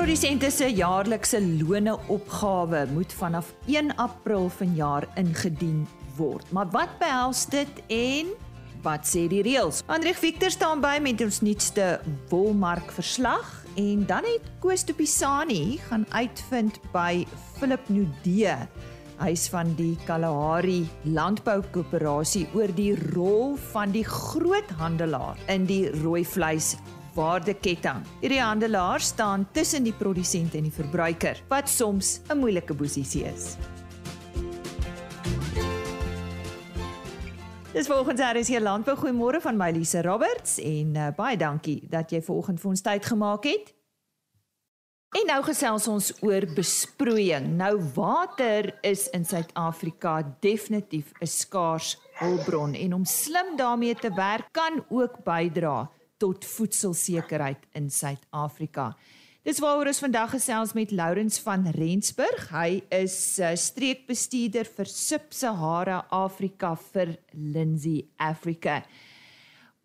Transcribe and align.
Melkprodusente 0.00 0.48
se 0.48 0.66
jaarlikse 0.72 1.38
lone 1.60 1.92
opgawe 2.08 2.86
moet 2.88 3.12
vanaf 3.12 3.50
1 3.66 3.90
April 4.00 4.46
vanjaar 4.48 5.04
ingedien 5.20 5.82
word. 6.16 6.46
Maar 6.56 6.70
wat 6.72 6.94
behels 6.98 7.42
dit 7.52 7.82
en 7.92 8.30
wat 8.80 9.04
sê 9.04 9.26
die 9.28 9.42
reëls? 9.44 9.82
Andrej 9.92 10.16
Victor 10.16 10.48
staan 10.54 10.80
by 10.80 10.94
met 11.04 11.20
ons 11.20 11.42
nuutste 11.44 11.98
wolmark 12.30 12.88
verslag 12.96 13.50
en 13.76 14.06
dan 14.08 14.24
het 14.24 14.46
Koos 14.64 14.86
de 14.88 14.96
Pisani 14.96 15.76
gaan 15.90 16.06
uitvind 16.16 16.80
by 16.94 17.26
Philip 17.58 17.92
Nudee 17.92 18.56
huis 19.20 19.50
van 19.52 19.74
die 19.76 19.98
Kalahari 20.08 20.86
Landboukoöperasie 21.12 22.46
oor 22.56 22.72
die 22.72 22.94
rol 23.12 23.52
van 23.74 23.92
die 23.92 24.06
groothandelaar 24.08 25.36
in 25.52 25.68
die 25.68 25.90
rooi 26.00 26.24
vleis 26.24 26.78
waardeketting. 27.20 28.00
Hierdie 28.22 28.40
handelaar 28.40 29.00
staan 29.04 29.46
tussen 29.52 29.84
die 29.84 29.96
produsent 29.96 30.56
en 30.56 30.64
die 30.68 30.74
verbruiker 30.74 31.42
wat 31.52 31.68
soms 31.68 32.20
'n 32.30 32.38
moeilike 32.40 32.74
posisie 32.74 33.24
is. 33.28 33.56
Dis 37.72 37.86
volgens 37.86 38.20
haar 38.20 38.36
is 38.36 38.48
hier 38.48 38.60
landbou 38.60 38.96
goeiemôre 38.96 39.40
van 39.40 39.56
my 39.56 39.70
Lise 39.70 40.02
Roberts 40.02 40.58
en 40.58 40.96
uh, 40.96 41.10
baie 41.16 41.36
dankie 41.36 41.78
dat 41.88 42.10
jy 42.10 42.18
vanoggend 42.22 42.60
vir 42.60 42.70
ons 42.70 42.82
tyd 42.82 43.06
gemaak 43.06 43.44
het. 43.46 43.70
En 45.10 45.26
nou 45.26 45.38
gesels 45.42 45.86
ons 45.90 46.08
oor 46.22 46.46
besproeiing. 46.54 47.46
Nou 47.58 47.76
water 47.94 48.72
is 48.86 49.08
in 49.14 49.24
Suid-Afrika 49.24 50.36
definitief 50.40 51.12
'n 51.20 51.26
skaars 51.26 51.98
hulpbron 52.18 52.74
en 52.74 52.94
om 52.94 53.04
slim 53.04 53.56
daarmee 53.56 53.94
te 53.94 54.10
werk 54.14 54.48
kan 54.52 54.84
ook 54.88 55.24
bydra 55.24 55.90
tot 56.20 56.44
voedselsekerheid 56.44 57.64
in 57.78 57.88
Suid-Afrika. 57.90 58.92
Dis 59.40 59.60
waaroor 59.64 59.88
ons 59.88 60.02
vandag 60.02 60.34
gesels 60.34 60.74
met 60.76 60.90
Lourens 60.92 61.38
van 61.40 61.64
Rensburg. 61.72 62.50
Hy 62.52 62.82
is 62.92 63.14
uh, 63.40 63.54
streekbestuurder 63.56 64.68
vir 64.68 64.90
Sub-Sahara 64.92 66.02
Afrika 66.12 66.74
vir 66.90 67.14
Lindsay 67.32 68.02
Africa. 68.20 68.82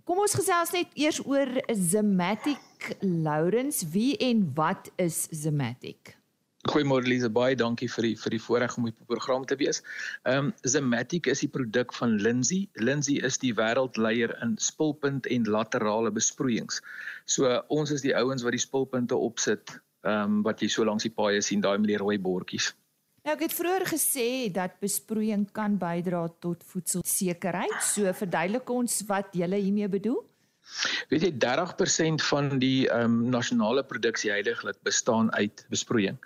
Kom 0.05 0.19
ons 0.21 0.35
gesels 0.37 0.75
net 0.75 0.91
eers 0.99 1.21
oor 1.23 1.49
Zematic 1.71 2.91
Lourens. 2.99 3.79
Wie 3.95 4.11
en 4.27 4.43
wat 4.59 4.91
is 5.01 5.23
Zematic? 5.31 6.17
Goeiemôre 6.65 7.05
Lise, 7.05 7.29
baie 7.29 7.53
dankie 7.53 7.87
vir 7.93 8.07
die 8.07 8.15
vir 8.17 8.33
die 8.33 8.41
voorreg 8.41 8.73
om 8.79 8.87
op 8.89 8.95
die 8.97 9.07
program 9.09 9.43
te 9.45 9.57
wees. 9.59 9.83
Ehm 10.25 10.47
um, 10.47 10.53
Zematic 10.65 11.27
is 11.29 11.43
die 11.43 11.49
produk 11.53 11.93
van 11.93 12.15
Lindsay. 12.17 12.65
Lindsay 12.81 13.19
is 13.29 13.37
die 13.37 13.53
wêreldleier 13.53 14.33
in 14.41 14.55
spulpunt 14.57 15.29
en 15.29 15.45
laterale 15.45 16.09
besproeiings. 16.15 16.81
So 17.29 17.51
ons 17.69 17.93
is 17.93 18.01
die 18.01 18.15
ouens 18.17 18.45
wat 18.47 18.57
die 18.57 18.63
spulpunte 18.63 19.17
opsit, 19.29 19.77
ehm 20.07 20.39
um, 20.39 20.41
wat 20.47 20.65
jy 20.65 20.71
so 20.73 20.87
langs 20.89 21.05
die 21.05 21.13
paaie 21.13 21.43
sien, 21.45 21.61
daai 21.61 21.77
met 21.77 21.93
die 21.93 22.01
rooi 22.01 22.17
bordjies. 22.17 22.71
Nou 23.25 23.33
ek 23.37 23.45
het 23.45 23.57
vroeër 23.57 23.85
gesê 23.89 24.29
dat 24.53 24.81
besproeiing 24.81 25.45
kan 25.53 25.77
bydra 25.81 26.27
tot 26.41 26.65
voedselsekerheid. 26.65 27.77
So 27.85 28.09
verduidelik 28.13 28.69
ons 28.73 29.03
wat 29.09 29.37
jy 29.37 29.49
hiermee 29.53 29.89
bedoel. 29.99 30.23
Weet 31.11 31.23
jy 31.27 31.31
30% 31.45 32.25
van 32.25 32.49
die 32.61 32.87
ehm 32.89 33.05
um, 33.05 33.29
nasionale 33.33 33.83
produksie 33.85 34.31
heidaglik 34.33 34.81
bestaan 34.87 35.29
uit 35.37 35.65
besproeiing. 35.69 36.17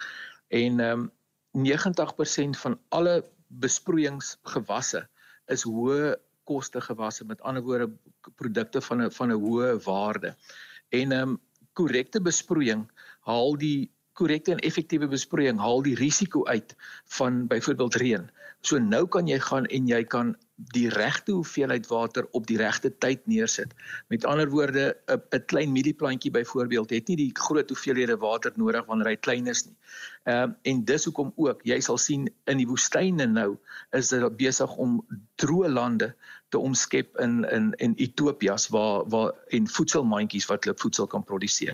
En 0.50 0.80
ehm 0.80 1.00
um, 1.00 1.11
90% 1.52 2.58
van 2.61 2.80
alle 2.89 3.14
besproeiingsgewasse 3.47 5.08
is 5.50 5.64
hoë 5.66 6.16
koste 6.50 6.81
gewasse. 6.81 7.25
Met 7.25 7.41
ander 7.41 7.64
woorde 7.64 7.89
produkte 8.36 8.81
van 8.81 9.02
'n 9.06 9.11
van 9.11 9.31
'n 9.31 9.41
hoë 9.45 9.78
waarde. 9.86 10.36
En 10.89 11.11
ehm 11.11 11.30
um, 11.30 11.39
korrekte 11.73 12.22
besproeiing 12.22 12.89
haal 13.22 13.58
die 13.58 13.91
korrekte 14.14 14.51
en 14.51 14.59
effektiewe 14.59 15.07
besproeiing 15.07 15.59
haal 15.59 15.81
die 15.81 15.96
risiko 15.96 16.46
uit 16.46 16.75
van 17.06 17.47
byvoorbeeld 17.47 17.95
reën. 17.95 18.29
So 18.62 18.78
nou 18.78 19.06
kan 19.08 19.28
jy 19.28 19.40
gaan 19.40 19.66
en 19.72 19.88
jy 19.88 20.03
kan 20.03 20.36
die 20.75 20.90
regte 20.92 21.31
hoeveelheid 21.31 21.86
water 21.88 22.25
op 22.36 22.47
die 22.47 22.58
regte 22.59 22.92
tyd 22.92 23.22
neersit. 23.31 23.72
Met 24.12 24.25
ander 24.28 24.50
woorde, 24.52 24.97
'n 25.08 25.46
klein 25.46 25.72
mielieplantjie 25.72 26.31
byvoorbeeld 26.31 26.90
het 26.90 27.08
nie 27.08 27.16
die 27.16 27.31
groot 27.34 27.69
hoeveelhede 27.69 28.18
water 28.18 28.52
nodig 28.56 28.86
wanneer 28.86 29.08
hy 29.08 29.16
klein 29.16 29.48
is 29.48 29.66
nie. 29.66 29.75
Ehm 30.24 30.50
uh, 30.50 30.56
en 30.72 30.84
dis 30.86 31.06
hoekom 31.06 31.31
ook 31.36 31.64
jy 31.64 31.80
sal 31.80 31.98
sien 31.98 32.28
in 32.46 32.58
die 32.58 32.68
woestyne 32.68 33.25
nou 33.25 33.58
is 33.92 34.09
dit 34.09 34.38
besig 34.38 34.75
om 34.75 35.00
droë 35.36 35.69
lande 35.69 36.14
te 36.50 36.58
omskep 36.58 37.18
in 37.19 37.46
in 37.50 37.74
in 37.78 37.96
Ethiopias 37.96 38.68
waar 38.68 39.08
waar 39.09 39.31
en 39.48 39.68
voedselmandjies 39.68 40.46
wat 40.46 40.64
hulle 40.64 40.78
voedsel 40.78 41.08
kan 41.08 41.24
produseer. 41.24 41.74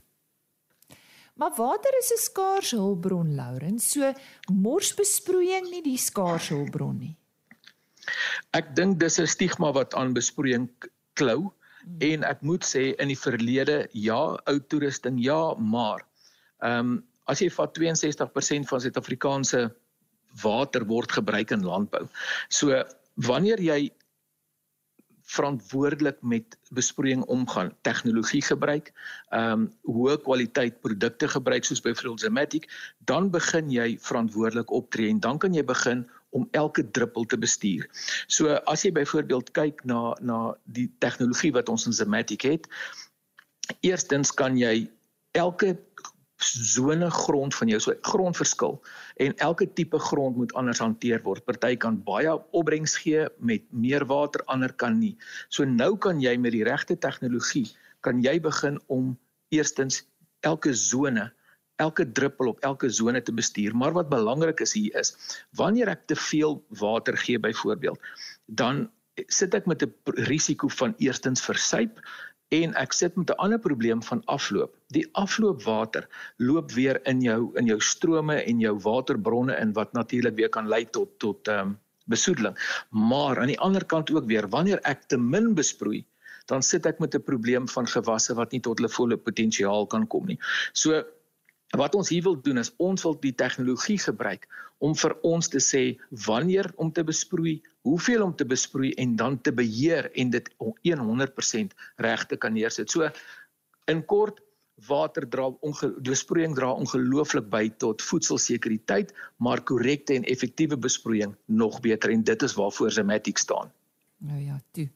Maar 1.36 1.52
water 1.56 1.98
is 2.00 2.12
'n 2.12 2.22
skaarse 2.22 2.76
hulpbron, 2.76 3.36
Lauren. 3.36 3.80
So 3.80 4.14
morsbesproeiing 4.52 5.70
nie 5.70 5.82
die 5.84 5.98
skaarse 5.98 6.54
hulpbron 6.54 6.98
nie. 6.98 7.16
Ek 8.52 8.76
dink 8.76 9.00
dis 9.00 9.20
'n 9.20 9.28
stigma 9.28 9.72
wat 9.72 9.94
aan 9.94 10.14
besproeiing 10.14 10.70
klou 11.14 11.42
hmm. 11.42 11.98
en 12.00 12.24
ek 12.24 12.42
moet 12.42 12.64
sê 12.64 12.96
in 13.00 13.08
die 13.08 13.20
verlede 13.20 13.88
ja, 13.92 14.38
ou 14.46 14.60
toerusting 14.60 15.20
ja, 15.20 15.56
maar 15.56 16.06
ehm 16.62 16.80
um, 16.80 17.04
as 17.28 17.42
jy 17.42 17.50
vat 17.50 17.74
62% 17.74 18.68
van 18.70 18.82
Suid-Afrikaanse 18.82 19.62
water 20.44 20.86
word 20.86 21.12
gebruik 21.12 21.52
in 21.52 21.66
landbou. 21.66 22.04
So 22.50 22.84
wanneer 23.16 23.60
jy 23.60 23.90
verantwoordelik 25.26 26.18
met 26.22 26.58
besproeiing 26.70 27.24
omgaan, 27.24 27.74
tegnologie 27.82 28.42
gebruik, 28.46 28.92
ehm 29.34 29.52
um, 29.52 29.64
hoë 29.90 30.20
kwaliteit 30.22 30.78
produkte 30.82 31.28
gebruik 31.28 31.66
soos 31.66 31.82
byvoorbeeld 31.82 32.20
Zematic, 32.20 32.70
dan 33.10 33.32
begin 33.34 33.72
jy 33.74 33.98
verantwoordelik 34.02 34.72
optree 34.72 35.10
en 35.10 35.20
dan 35.20 35.38
kan 35.42 35.54
jy 35.54 35.64
begin 35.66 36.06
om 36.30 36.48
elke 36.52 36.84
druppel 36.92 37.26
te 37.26 37.38
bestuur. 37.38 37.88
So 38.28 38.54
as 38.70 38.86
jy 38.86 38.92
byvoorbeeld 38.92 39.52
kyk 39.58 39.82
na 39.86 40.14
na 40.22 40.54
die 40.64 40.90
tegnologie 41.00 41.54
wat 41.56 41.70
ons 41.70 41.88
in 41.90 41.94
Zematic 41.94 42.46
het, 42.46 42.70
eerstens 43.82 44.32
kan 44.32 44.58
jy 44.58 44.86
elke 45.32 45.76
sone 46.46 47.10
grond 47.12 47.56
van 47.56 47.72
jou 47.72 47.80
so 47.80 47.96
grondverskil 48.02 48.80
en 49.24 49.36
elke 49.44 49.68
tipe 49.74 50.00
grond 50.00 50.38
moet 50.38 50.54
anders 50.54 50.80
hanteer 50.84 51.22
word. 51.24 51.46
Party 51.46 51.76
kan 51.76 51.98
baie 52.04 52.34
opbrengs 52.52 52.98
gee 53.04 53.26
met 53.40 53.64
meer 53.72 54.06
water, 54.06 54.44
ander 54.48 54.74
kan 54.74 55.00
nie. 55.00 55.16
So 55.50 55.66
nou 55.66 55.96
kan 55.98 56.22
jy 56.22 56.38
met 56.38 56.56
die 56.56 56.66
regte 56.68 56.98
tegnologie 56.98 57.68
kan 58.06 58.22
jy 58.22 58.38
begin 58.40 58.78
om 58.94 59.16
eerstens 59.50 60.04
elke 60.46 60.74
sone 60.78 61.32
elke 61.82 62.06
druppel 62.08 62.54
op 62.54 62.62
elke 62.64 62.90
sone 62.90 63.22
te 63.22 63.34
bestuur. 63.36 63.76
Maar 63.76 63.96
wat 63.98 64.10
belangrik 64.10 64.62
is 64.64 64.76
hier 64.78 64.96
is 65.00 65.16
wanneer 65.60 65.92
ek 65.92 66.06
te 66.08 66.16
veel 66.16 66.62
water 66.80 67.18
gee 67.20 67.40
byvoorbeeld, 67.40 68.00
dan 68.46 68.86
sit 69.32 69.56
ek 69.56 69.66
met 69.66 69.84
'n 69.84 69.94
risiko 70.28 70.68
van 70.68 70.96
eerstens 70.98 71.42
versuip 71.42 72.00
en 72.54 72.74
ek 72.76 72.94
sit 72.94 73.16
met 73.16 73.30
'n 73.30 73.40
ander 73.42 73.60
probleem 73.60 74.04
van 74.04 74.22
afloop. 74.26 74.76
Die 74.88 75.08
afloopwater 75.14 76.08
loop 76.38 76.72
weer 76.72 77.00
in 77.08 77.22
jou 77.22 77.52
in 77.56 77.66
jou 77.66 77.80
strome 77.80 78.36
en 78.36 78.60
jou 78.60 78.80
waterbronne 78.80 79.56
in 79.58 79.74
wat 79.74 79.94
natuurlik 79.94 80.36
weer 80.36 80.50
kan 80.50 80.68
lei 80.68 80.86
tot 80.86 81.20
tot 81.20 81.48
ehm 81.48 81.60
um, 81.60 81.80
besoedeling. 82.06 82.56
Maar 82.90 83.40
aan 83.40 83.48
die 83.48 83.60
ander 83.60 83.86
kant 83.86 84.12
ook 84.12 84.26
weer 84.26 84.50
wanneer 84.50 84.80
ek 84.84 85.08
te 85.08 85.18
min 85.18 85.54
besproei, 85.54 86.06
dan 86.46 86.62
sit 86.62 86.86
ek 86.86 87.00
met 87.00 87.16
'n 87.16 87.24
probleem 87.24 87.68
van 87.68 87.88
gewasse 87.88 88.34
wat 88.34 88.52
nie 88.52 88.62
tot 88.62 88.78
hulle 88.78 88.90
volle 88.90 89.18
potensiaal 89.18 89.88
kan 89.88 90.08
kom 90.08 90.26
nie. 90.26 90.40
So 90.74 91.04
wat 91.80 91.96
ons 91.96 92.10
hier 92.10 92.24
wil 92.24 92.38
doen 92.42 92.62
is 92.62 92.72
ons 92.78 93.04
wil 93.04 93.18
die 93.22 93.34
tegnologie 93.34 93.98
gebruik 94.02 94.48
om 94.84 94.96
vir 94.96 95.16
ons 95.24 95.50
te 95.50 95.62
sê 95.64 95.84
wanneer 96.26 96.72
om 96.82 96.92
te 96.92 97.04
besproei, 97.04 97.62
hoeveel 97.88 98.24
om 98.26 98.34
te 98.36 98.46
besproei 98.46 98.92
en 99.02 99.16
dan 99.16 99.38
te 99.42 99.54
beheer 99.56 100.10
en 100.14 100.34
dit 100.34 100.50
100% 100.60 101.78
reg 102.04 102.26
te 102.28 102.38
kan 102.38 102.54
neersit. 102.54 102.92
So 102.92 103.10
in 103.92 104.04
kort 104.06 104.42
water 104.88 105.24
dra 105.30 105.48
besproeiing 106.04 106.56
dra 106.58 106.74
ongelooflik 106.76 107.48
by 107.50 107.70
tot 107.80 108.04
voedselsekuriteit, 108.04 109.14
maar 109.38 109.64
korrekte 109.64 110.18
en 110.18 110.28
effektiewe 110.28 110.78
besproeiing 110.78 111.36
nog 111.46 111.80
beter 111.82 112.12
en 112.12 112.24
dit 112.24 112.44
is 112.44 112.58
waarvoor 112.60 112.92
Zematic 112.92 113.38
staan. 113.38 113.72
Nou 114.18 114.42
ja, 114.42 114.60
toe. 114.72 114.90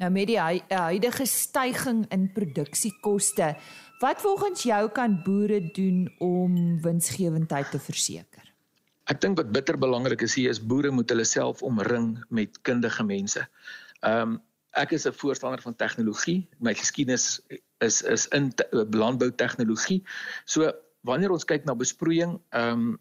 Nou 0.00 0.10
met 0.10 0.30
die 0.30 0.38
huidige 0.40 1.26
stygings 1.28 2.08
in 2.10 2.30
produksiekoste 2.32 3.54
Wat 4.00 4.20
volgens 4.20 4.62
jou 4.62 4.90
kan 4.90 5.22
boere 5.22 5.70
doen 5.72 6.14
om 6.18 6.80
winsgewendheid 6.80 7.70
te 7.70 7.78
verseker? 7.78 8.46
Ek 9.12 9.20
dink 9.20 9.36
wat 9.36 9.50
bitter 9.52 9.76
belangrik 9.76 10.22
is 10.24 10.38
hier 10.38 10.48
is 10.48 10.60
boere 10.60 10.88
moet 10.90 11.10
hulle 11.12 11.26
self 11.28 11.60
omring 11.66 12.14
met 12.32 12.56
kundige 12.64 13.04
mense. 13.04 13.44
Ehm 14.00 14.22
um, 14.22 14.38
ek 14.78 14.94
is 14.96 15.04
'n 15.04 15.12
voorstander 15.12 15.60
van 15.60 15.76
tegnologie. 15.76 16.48
My 16.58 16.72
geskiedenis 16.74 17.40
is 17.84 18.02
is 18.02 18.26
in 18.28 18.52
landbou 18.72 19.30
tegnologie. 19.34 20.02
So 20.44 20.72
wanneer 21.00 21.30
ons 21.30 21.44
kyk 21.44 21.64
na 21.64 21.74
besproeiing, 21.74 22.40
ehm 22.50 22.80
um, 22.80 22.98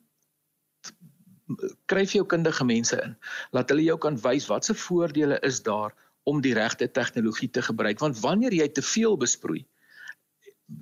kry 1.86 2.04
jy 2.04 2.20
jou 2.20 2.26
kundige 2.26 2.66
mense 2.66 3.00
in. 3.04 3.16
Laat 3.52 3.70
hulle 3.70 3.88
jou 3.88 3.98
kan 3.98 4.20
wys 4.20 4.48
wat 4.52 4.66
se 4.66 4.74
voordele 4.74 5.40
is 5.40 5.64
daar 5.64 5.96
om 6.24 6.42
die 6.42 6.54
regte 6.54 6.92
tegnologie 6.92 7.50
te 7.50 7.62
gebruik 7.62 8.00
want 8.00 8.20
wanneer 8.20 8.54
jy 8.54 8.68
te 8.68 8.82
veel 8.82 9.18
besproei, 9.18 9.66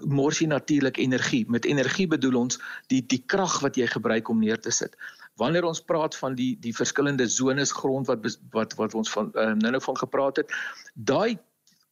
mors 0.06 0.42
jy 0.42 0.48
natuurlik 0.52 0.98
energie. 0.98 1.46
Met 1.50 1.66
energie 1.66 2.08
bedoel 2.08 2.40
ons 2.44 2.60
die 2.92 3.02
die 3.06 3.24
krag 3.26 3.60
wat 3.64 3.78
jy 3.80 3.88
gebruik 3.88 4.30
om 4.30 4.40
neer 4.40 4.60
te 4.60 4.72
sit. 4.72 4.96
Wanneer 5.38 5.68
ons 5.70 5.82
praat 5.82 6.16
van 6.16 6.36
die 6.36 6.56
die 6.60 6.76
verskillende 6.76 7.28
zones 7.28 7.72
grond 7.72 8.08
wat 8.08 8.26
wat 8.56 8.74
wat 8.80 8.96
ons 8.96 9.12
van 9.12 9.32
uh, 9.36 9.54
nou-nou 9.54 9.82
van 9.82 9.98
gepraat 9.98 10.44
het, 10.44 10.54
daai 10.94 11.38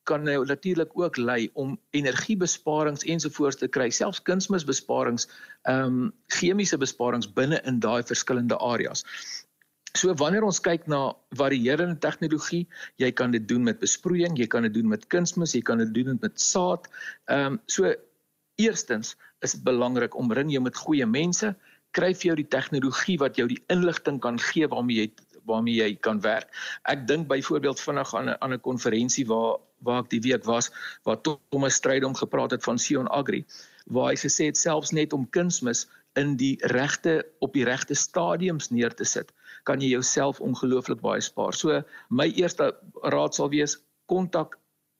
kan 0.06 0.24
nou 0.24 0.46
natuurlik 0.46 0.92
ook 0.94 1.18
lei 1.18 1.50
om 1.54 1.80
energiebesparings 1.98 3.04
ensovoorts 3.04 3.58
te 3.58 3.68
kry, 3.68 3.90
selfs 3.90 4.22
kunsmisbesparings, 4.22 5.28
ehm 5.66 5.86
um, 5.86 6.12
chemiese 6.38 6.78
besparings 6.78 7.32
binne 7.34 7.62
in 7.66 7.80
daai 7.80 8.04
verskillende 8.04 8.58
areas. 8.58 9.02
So 9.96 10.14
wanneer 10.20 10.44
ons 10.44 10.60
kyk 10.60 10.88
na 10.92 11.14
varierende 11.40 11.98
tegnologie, 12.04 12.66
jy 13.00 13.12
kan 13.16 13.32
dit 13.32 13.48
doen 13.48 13.64
met 13.64 13.80
besproeiing, 13.80 14.36
jy 14.38 14.48
kan 14.52 14.68
dit 14.68 14.74
doen 14.76 14.90
met 14.92 15.08
kunsmis, 15.14 15.56
jy 15.56 15.62
kan 15.64 15.80
dit 15.84 15.94
doen 15.96 16.20
met 16.22 16.42
saad. 16.42 16.90
Ehm 17.32 17.56
um, 17.56 17.62
so 17.68 17.94
eerstens 18.60 19.16
is 19.44 19.56
dit 19.56 19.64
belangrik 19.64 20.16
om 20.16 20.32
ring 20.32 20.52
jou 20.52 20.62
met 20.64 20.78
goeie 20.80 21.06
mense, 21.06 21.56
kry 21.96 22.12
vir 22.14 22.32
jou 22.32 22.36
die 22.40 22.52
tegnologie 22.52 23.18
wat 23.20 23.40
jou 23.40 23.48
die 23.52 23.62
inligting 23.72 24.20
kan 24.24 24.40
gee 24.40 24.68
waarmee 24.72 25.06
jy 25.06 25.10
waarmee 25.46 25.78
jy 25.78 25.96
kan 26.02 26.20
werk. 26.24 26.50
Ek 26.90 27.06
dink 27.08 27.28
byvoorbeeld 27.30 27.80
vinnig 27.80 28.14
aan 28.16 28.30
'n 28.30 28.38
aan 28.42 28.54
'n 28.54 28.62
konferensie 28.62 29.26
waar 29.28 29.60
waar 29.86 30.04
ek 30.04 30.10
die 30.10 30.22
week 30.22 30.44
was 30.44 30.72
waar 31.04 31.22
Thomas 31.22 31.76
Strydom 31.76 32.16
gepraat 32.16 32.52
het 32.52 32.64
van 32.64 32.80
Sion 32.80 33.08
Agri 33.08 33.46
waar 33.86 34.10
hy 34.12 34.18
gesê 34.18 34.50
het 34.50 34.58
selfs 34.58 34.92
net 34.92 35.14
om 35.14 35.30
kunsmis 35.30 35.86
in 36.16 36.36
die 36.40 36.56
regte 36.74 37.26
op 37.40 37.54
die 37.54 37.66
regte 37.68 37.94
stadiums 37.94 38.72
neer 38.72 38.94
te 38.94 39.06
sit 39.06 39.32
kan 39.66 39.82
jy 39.82 39.90
jouself 39.96 40.40
ongelooflik 40.40 41.02
baie 41.02 41.22
spaar. 41.22 41.54
So 41.54 41.82
my 42.10 42.30
eerste 42.38 42.72
raad 43.04 43.36
sal 43.36 43.50
wees 43.50 43.78
kontak 44.06 44.58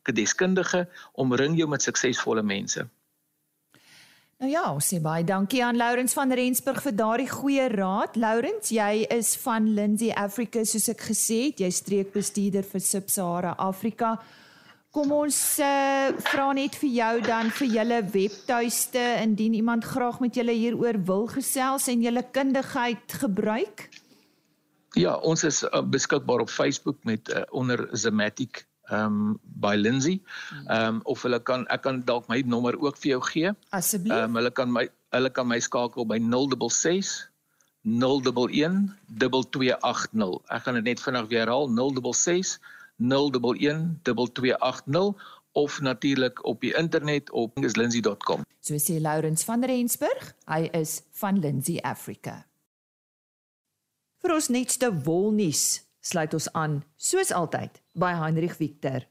'n 0.10 0.14
deskundige, 0.14 0.88
omring 1.14 1.58
jou 1.58 1.68
met 1.70 1.82
suksesvolle 1.82 2.44
mense. 2.44 2.86
Nou 4.36 4.52
ja, 4.52 4.66
ons 4.74 4.88
sê 4.94 4.98
baie 5.02 5.24
dankie 5.24 5.64
aan 5.64 5.78
Lourens 5.80 6.14
van 6.14 6.32
Rensburg 6.32 6.82
vir 6.84 6.96
daardie 6.96 7.30
goeie 7.32 7.70
raad. 7.72 8.18
Lourens, 8.20 8.70
jy 8.70 9.06
is 9.10 9.36
van 9.40 9.70
Lindsay 9.74 10.12
Africa 10.12 10.64
soos 10.68 10.90
ek 10.92 11.06
gesê 11.08 11.38
het, 11.48 11.62
jy 11.64 11.70
streekbestuurder 11.72 12.68
vir 12.68 12.84
Sub-Sahara 12.84 13.56
Afrika. 13.58 14.18
Kom 14.92 15.12
ons 15.12 15.40
uh, 15.64 16.12
vra 16.28 16.52
net 16.56 16.76
vir 16.80 16.92
jou 16.98 17.14
dan 17.24 17.50
vir 17.52 17.68
julle 17.80 18.02
webtuiste 18.14 19.06
indien 19.24 19.56
iemand 19.56 19.88
graag 19.88 20.20
met 20.24 20.36
julle 20.36 20.56
hieroor 20.56 21.00
wil 21.08 21.26
gesels 21.32 21.88
en 21.92 22.04
julle 22.04 22.24
kundigheid 22.36 23.18
gebruik. 23.24 23.88
Ja, 24.96 25.18
ons 25.28 25.44
is 25.44 25.64
uh, 25.64 25.82
beskikbaar 25.84 26.46
op 26.46 26.50
Facebook 26.50 26.98
met 27.04 27.30
uh, 27.30 27.44
onder 27.52 27.88
Zematic 27.92 28.66
um 28.92 29.40
by 29.44 29.76
Lindsay. 29.76 30.22
Um 30.70 31.00
of 31.04 31.22
hulle 31.26 31.40
kan 31.42 31.66
ek 31.74 31.82
kan 31.82 32.04
dalk 32.06 32.28
my 32.30 32.44
nommer 32.46 32.78
ook 32.78 32.98
vir 33.02 33.16
jou 33.16 33.22
gee. 33.32 33.54
Asseblief. 33.74 34.14
Um 34.14 34.38
hulle 34.38 34.52
kan 34.54 34.72
my 34.72 34.86
hulle 35.16 35.32
kan 35.34 35.48
my 35.48 35.60
skakel 35.60 36.06
by 36.06 36.20
066 36.22 37.32
011 37.86 38.94
2280. 39.18 40.38
Ek 40.50 40.66
gaan 40.66 40.80
dit 40.80 40.90
net 40.92 41.02
vinnig 41.02 41.30
weer 41.32 41.46
herhaal 41.46 41.70
066 41.70 42.60
011 43.02 43.98
2280 44.04 45.34
of 45.56 45.82
natuurlik 45.82 46.46
op 46.46 46.62
die 46.62 46.74
internet 46.76 47.32
op 47.32 47.52
lindsay.com. 47.58 48.44
So 48.60 48.78
sê 48.82 49.00
Lourens 49.00 49.44
van 49.44 49.64
Rensburg, 49.64 50.34
hy 50.52 50.68
is 50.74 51.02
van 51.22 51.40
Lindsay 51.40 51.80
Africa. 51.80 52.44
Vir 54.26 54.34
ons 54.34 54.48
netste 54.50 54.88
wolnuus 55.06 55.84
sluit 56.02 56.32
ons 56.34 56.48
aan, 56.58 56.80
soos 56.98 57.30
altyd, 57.30 57.76
by 57.94 58.08
Heinrich 58.18 58.56
Victor. 58.58 59.04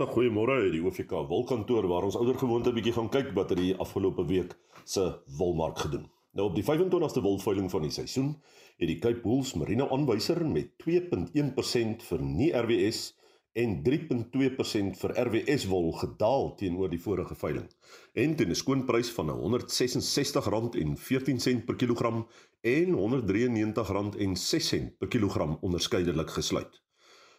Goeiemôre 0.00 0.54
uit 0.62 0.70
die 0.72 0.80
OFK 0.80 1.12
wolkantoor 1.28 1.84
waar 1.90 2.06
ons 2.08 2.16
ouer 2.16 2.38
gewoonte 2.40 2.72
'n 2.72 2.78
bietjie 2.78 2.94
gaan 2.96 3.10
kyk 3.12 3.34
wat 3.36 3.52
het 3.52 3.60
die 3.60 3.74
afgelope 3.76 4.24
week 4.24 4.56
se 4.84 5.04
wolmark 5.36 5.78
gedoen. 5.84 6.08
Nou 6.32 6.48
op 6.48 6.54
die 6.54 6.64
25ste 6.64 7.20
wolveiling 7.20 7.68
van 7.70 7.82
die 7.82 7.90
seisoen 7.90 8.40
het 8.78 8.88
die 8.88 8.98
Cape 8.98 9.20
Bulls 9.20 9.52
Merino 9.54 9.90
aanwyser 9.92 10.40
met 10.46 10.72
2.1% 10.80 12.02
vir 12.08 12.22
nie 12.22 12.50
RWS 12.52 13.12
en 13.52 13.82
3.2% 13.82 14.96
vir 15.00 15.12
RWS 15.24 15.64
wol 15.70 15.92
gedaal 15.92 16.54
teenoor 16.56 16.90
die 16.90 17.00
vorige 17.00 17.34
veiling. 17.34 17.68
En 18.14 18.36
teen 18.36 18.50
'n 18.50 18.54
skoonprys 18.54 19.10
van 19.10 19.30
R166.14 19.30 21.64
per 21.64 21.76
kilogram 21.76 22.28
en 22.60 22.94
R193.06 22.94 24.96
per 24.98 25.08
kilogram 25.08 25.58
onderskeidelik 25.60 26.30
gesluit. 26.30 26.82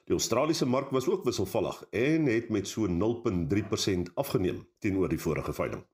Die 0.05 0.17
Australiese 0.17 0.65
mark 0.65 0.89
was 0.89 1.07
ook 1.07 1.23
wisselvallig 1.23 1.83
en 1.89 2.25
het 2.25 2.49
met 2.49 2.67
so 2.67 2.87
0.3% 2.87 4.13
afgeneem 4.13 4.67
teenoor 4.79 5.09
die 5.09 5.19
vorige 5.19 5.53
veiling. 5.53 5.85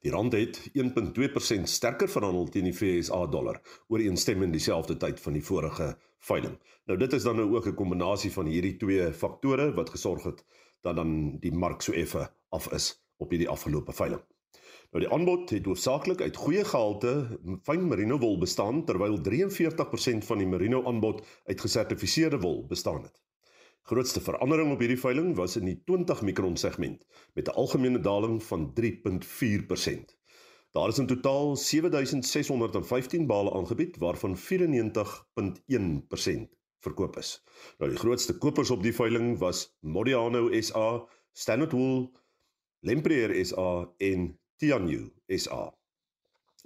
Die 0.00 0.10
rand 0.12 0.32
het 0.32 0.60
1.2% 0.72 1.68
sterker 1.70 2.08
verhandel 2.08 2.48
teen 2.48 2.68
die 2.68 2.74
FSA 2.74 3.26
dollar 3.26 3.60
ooreenstemmend 3.88 4.52
dieselfde 4.52 4.96
tyd 4.96 5.20
van 5.20 5.32
die 5.32 5.44
vorige 5.44 5.94
veiling. 6.18 6.58
Nou 6.84 6.98
dit 6.98 7.12
is 7.12 7.22
dan 7.22 7.36
nou 7.36 7.48
ook 7.56 7.66
'n 7.66 7.74
kombinasie 7.74 8.32
van 8.32 8.46
hierdie 8.46 8.76
twee 8.76 9.12
faktore 9.12 9.72
wat 9.74 9.90
gesorg 9.90 10.22
het 10.22 10.44
dat 10.80 10.96
dan 10.96 11.38
die 11.40 11.52
mark 11.52 11.82
so 11.82 11.92
effe 11.92 12.30
af 12.48 12.72
is 12.72 13.04
op 13.16 13.30
hierdie 13.30 13.48
afgelope 13.48 13.92
veiling. 13.92 14.22
Nou 14.90 15.04
die 15.04 15.12
aanbod 15.12 15.50
het 15.50 15.64
hoofsaaklik 15.66 16.20
uit 16.20 16.36
goeie 16.36 16.64
gehalte 16.64 17.12
fyn 17.66 17.88
merino 17.88 18.18
wol 18.18 18.38
bestaan 18.38 18.84
terwyl 18.84 19.16
43% 19.20 20.24
van 20.24 20.38
die 20.38 20.46
merino 20.46 20.84
aanbod 20.84 21.24
uit 21.44 21.60
gesertifiseerde 21.60 22.38
wol 22.38 22.66
bestaan 22.66 23.02
het. 23.02 23.22
Grootste 23.84 24.22
verandering 24.24 24.70
op 24.72 24.80
hierdie 24.80 24.96
veiling 24.96 25.34
was 25.36 25.58
in 25.60 25.66
die 25.68 25.76
20 25.84 26.22
mikron 26.24 26.54
segment 26.56 27.02
met 27.36 27.48
'n 27.48 27.56
algemene 27.62 28.00
daling 28.00 28.40
van 28.42 28.72
3.4%. 28.78 30.16
Daar 30.72 30.88
is 30.88 30.98
in 30.98 31.06
totaal 31.06 31.56
7615 31.56 33.26
bale 33.26 33.52
aangebied 33.52 33.96
waarvan 33.96 34.36
94.1% 34.36 36.48
verkoop 36.78 37.16
is. 37.16 37.44
Nou 37.78 37.90
die 37.90 38.00
grootste 38.00 38.38
kopers 38.38 38.70
op 38.70 38.82
die 38.82 38.94
veiling 38.94 39.38
was 39.38 39.76
Modiano 39.80 40.60
SA, 40.60 41.08
Standard 41.32 41.72
Wool, 41.72 42.12
Lempriere 42.80 43.44
SA 43.44 43.92
en 43.98 44.40
Tianyu 44.56 45.12
SA. 45.28 45.74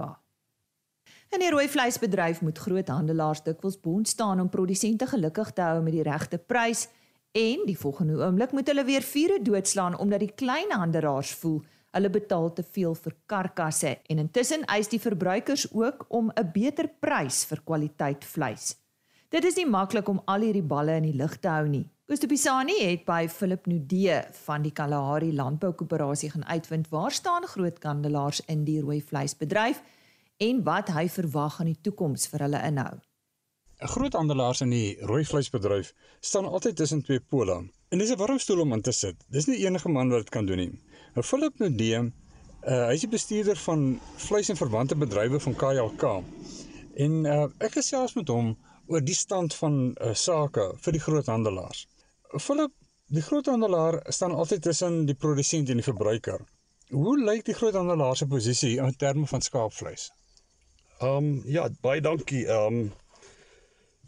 In 1.30 1.40
die 1.40 1.50
rooi 1.50 1.68
vleisbedryf 1.68 2.42
moet 2.42 2.58
groothandelaars 2.58 3.44
dikwels 3.44 3.80
bond 3.80 4.08
staan 4.08 4.40
om 4.40 4.50
produsente 4.50 5.08
gelukkig 5.08 5.52
te 5.52 5.62
hou 5.62 5.82
met 5.82 5.94
die 5.94 6.04
regte 6.04 6.38
prys 6.38 6.90
En 7.36 7.66
die 7.68 7.78
volgende 7.78 8.16
oomblik 8.24 8.52
moet 8.52 8.68
hulle 8.72 8.86
weer 8.88 9.04
vure 9.04 9.42
doodslaan 9.42 9.98
omdat 10.00 10.22
die 10.24 10.32
kleinhandelaars 10.40 11.34
voel 11.36 11.58
hulle 11.96 12.10
betaal 12.10 12.54
te 12.54 12.64
veel 12.64 12.94
vir 12.96 13.16
karkasse 13.32 13.92
en 14.08 14.22
intussen 14.24 14.64
eis 14.72 14.88
die 14.88 15.00
verbruikers 15.04 15.66
ook 15.72 16.06
om 16.08 16.32
'n 16.32 16.52
beter 16.54 16.88
prys 17.00 17.44
vir 17.46 17.62
kwaliteit 17.64 18.24
vleis. 18.26 18.78
Dit 19.30 19.44
is 19.44 19.56
nie 19.56 19.66
maklik 19.66 20.08
om 20.08 20.22
al 20.26 20.42
hierdie 20.42 20.64
balle 20.64 20.96
in 20.96 21.04
die 21.04 21.18
lug 21.18 21.38
te 21.40 21.48
hou 21.48 21.68
nie. 21.68 21.90
Kosto 22.08 22.28
Pisani 22.28 22.78
het 22.80 23.06
by 23.06 23.28
Philip 23.28 23.66
Nudee 23.66 24.22
van 24.32 24.62
die 24.62 24.72
Kalahari 24.72 25.34
Landboukoöperasie 25.34 26.30
gaan 26.32 26.46
uitvind 26.46 26.90
waar 26.90 27.12
staan 27.12 27.44
grootkandelaars 27.44 28.42
in 28.46 28.64
die 28.64 28.82
rooi 28.82 29.02
vleisbedryf 29.02 29.82
en 30.38 30.64
wat 30.64 30.88
hy 30.88 31.10
verwag 31.10 31.60
aan 31.60 31.66
die 31.66 31.82
toekoms 31.82 32.28
vir 32.28 32.40
hulle 32.40 32.62
inhou. 32.68 33.00
'n 33.84 33.88
Groot 33.92 34.16
aandelaars 34.16 34.62
in 34.62 34.70
die 34.72 34.98
rooi 35.10 35.26
vleisbedryf 35.26 35.94
staan 36.20 36.46
altyd 36.48 36.76
tussen 36.76 37.02
twee 37.04 37.20
pole. 37.20 37.56
En 37.90 37.98
dis 37.98 38.12
'n 38.12 38.18
warm 38.18 38.40
stoel 38.40 38.60
om 38.60 38.74
in 38.74 38.82
te 38.82 38.92
sit. 38.92 39.16
Dis 39.30 39.46
nie 39.46 39.66
enige 39.66 39.90
man 39.90 40.10
wat 40.10 40.20
dit 40.20 40.30
kan 40.30 40.46
doen 40.46 40.58
nie. 40.58 40.80
Nou 41.14 41.26
Philip 41.26 41.60
Nudee, 41.60 42.00
uh, 42.00 42.88
hy 42.88 42.94
is 42.94 43.04
die 43.06 43.10
bestuurder 43.10 43.58
van 43.58 44.00
vleis 44.16 44.50
en 44.50 44.56
verwante 44.56 44.96
bedrywe 44.96 45.40
van 45.40 45.56
KLK. 45.56 46.24
En 46.96 47.26
uh, 47.26 47.44
ek 47.60 47.72
gesels 47.72 48.16
met 48.16 48.28
hom 48.28 48.56
oor 48.88 49.02
die 49.02 49.16
stand 49.16 49.54
van 49.54 49.96
uh, 50.02 50.14
sake 50.14 50.72
vir 50.82 50.92
die 50.92 51.02
groot 51.02 51.26
handelaars. 51.26 51.88
Philip, 52.38 52.72
die 53.08 53.22
groot 53.22 53.46
handelaar 53.46 54.02
staan 54.08 54.32
altyd 54.32 54.62
tussen 54.62 55.06
die 55.06 55.16
produsent 55.16 55.70
en 55.70 55.82
die 55.82 55.88
verbruiker. 55.88 56.46
Hoe 56.90 57.18
lyk 57.20 57.46
die 57.46 57.54
groot 57.58 57.74
handelaar 57.74 58.16
se 58.16 58.28
posisie 58.28 58.78
in 58.78 58.96
terme 58.96 59.28
van 59.28 59.42
skaapvleis? 59.42 60.12
Ehm 61.00 61.18
um, 61.18 61.42
ja, 61.46 61.70
baie 61.82 62.02
dankie. 62.02 62.46
Ehm 62.48 62.80
um, 62.80 62.94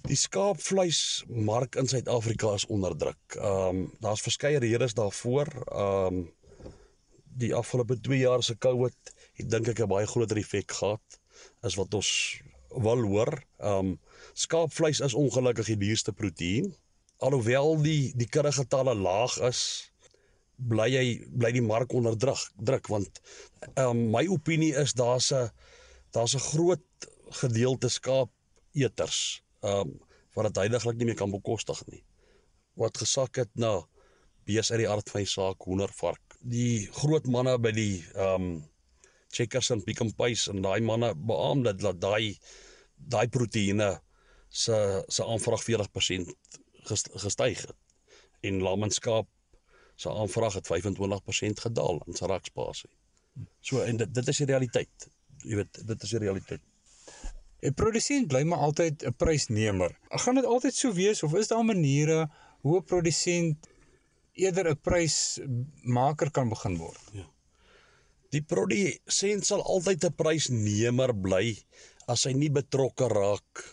Die 0.07 0.15
skaapvleismark 0.15 1.75
in 1.75 1.87
Suid-Afrika 1.91 2.53
is 2.55 2.65
onder 2.71 2.93
druk. 2.95 3.35
Ehm 3.35 3.79
um, 3.79 3.79
daar's 3.99 4.21
verskeie 4.23 4.59
redes 4.63 4.93
daarvoor. 4.95 5.47
Ehm 5.65 6.19
um, 6.19 6.19
die 7.41 7.49
afgelope 7.55 7.99
2 7.99 8.17
jaar 8.17 8.43
se 8.43 8.55
COVID 8.57 9.11
het 9.39 9.49
dink 9.51 9.67
ek 9.67 9.81
'n 9.83 9.89
baie 9.91 10.07
groter 10.07 10.37
effek 10.39 10.71
gehad 10.71 11.19
as 11.61 11.75
wat 11.75 11.93
ons 11.93 12.11
wil 12.69 13.03
hoor. 13.03 13.33
Ehm 13.59 13.89
um, 13.89 13.99
skaapvleis 14.33 15.01
is 15.03 15.13
ongelukkig 15.13 15.73
die 15.73 15.77
duurste 15.77 16.13
proteïen. 16.13 16.71
Alhoewel 17.17 17.81
die 17.81 18.13
die 18.15 18.29
kudde 18.29 18.51
getalle 18.51 18.95
laag 18.95 19.35
is, 19.49 19.91
bly 20.55 20.87
hy 20.95 21.07
bly 21.27 21.51
die 21.51 21.65
mark 21.67 21.91
onder 21.93 22.15
druk, 22.17 22.47
druk 22.55 22.87
want 22.87 23.19
ehm 23.73 23.89
um, 23.89 24.07
my 24.15 24.23
opinie 24.27 24.71
is 24.85 24.93
daar's 24.93 25.33
'n 25.33 25.51
daar's 26.11 26.35
'n 26.35 26.47
groot 26.47 27.11
gedeelte 27.43 27.89
skaapeters 27.89 29.43
ehm 29.61 29.87
um, 29.87 29.95
wat 30.37 30.51
dit 30.51 30.59
heidaglik 30.61 30.99
nie 30.99 31.07
meer 31.09 31.17
kan 31.17 31.31
bekostig 31.33 31.79
nie. 31.89 32.03
Wat 32.77 32.97
gesak 33.01 33.39
het 33.41 33.49
na 33.57 33.71
bees 34.45 34.69
uit 34.71 34.83
die 34.83 34.89
aard 34.89 35.09
van 35.09 35.23
die 35.23 35.29
saak 35.31 35.65
hoender 35.65 35.93
vark. 35.97 36.35
Die 36.39 36.85
groot 36.99 37.25
manne 37.25 37.57
by 37.57 37.71
die 37.75 37.93
ehm 38.15 38.49
um, 38.49 38.65
Checkers 39.33 39.69
en 39.73 39.81
Pick 39.83 39.99
n 40.03 40.13
Pay 40.15 40.37
en 40.51 40.61
daai 40.63 40.79
manne 40.81 41.09
beamoen 41.15 41.65
dat 41.65 41.81
dat 41.83 41.97
daai 42.01 42.37
daai 42.95 43.27
proteïene 43.27 43.89
se 44.49 44.77
se 45.07 45.25
aanvraag 45.25 45.63
40% 45.65 46.31
gestyg 47.23 47.65
het. 47.65 47.75
En 48.41 48.61
lammenskaap 48.61 49.27
se 49.95 50.09
aanvraag 50.09 50.53
het 50.53 50.69
25% 50.71 51.65
gedaal 51.65 52.01
in 52.05 52.15
sy 52.15 52.29
rakspasie. 52.31 52.89
So 53.61 53.81
en 53.81 53.97
dit 53.97 54.13
dit 54.13 54.27
is 54.27 54.41
die 54.41 54.49
realiteit. 54.49 55.09
Jy 55.43 55.55
weet, 55.61 55.81
dit 55.87 56.03
is 56.03 56.13
die 56.15 56.23
realiteit. 56.23 56.63
'n 57.61 57.73
Produsent 57.73 58.27
bly 58.29 58.43
maar 58.45 58.59
altyd 58.69 59.03
'n 59.03 59.15
prysnemer. 59.17 59.97
Gaan 60.09 60.35
dit 60.35 60.45
altyd 60.45 60.75
so 60.75 60.93
wees 60.93 61.23
of 61.23 61.33
is 61.33 61.47
daar 61.47 61.65
maniere 61.65 62.29
hoe 62.61 62.77
'n 62.79 62.83
produsent 62.83 63.67
eerder 64.33 64.69
'n 64.69 64.81
prysmaker 64.81 66.31
kan 66.31 66.49
begin 66.49 66.77
word? 66.77 67.03
Ja. 67.13 67.25
Die 68.29 68.43
produsent 68.43 69.45
sal 69.45 69.63
altyd 69.63 70.05
'n 70.05 70.15
prysnemer 70.15 71.13
bly 71.15 71.57
as 72.07 72.23
hy 72.23 72.33
nie 72.33 72.51
betrokke 72.51 73.07
raak 73.07 73.63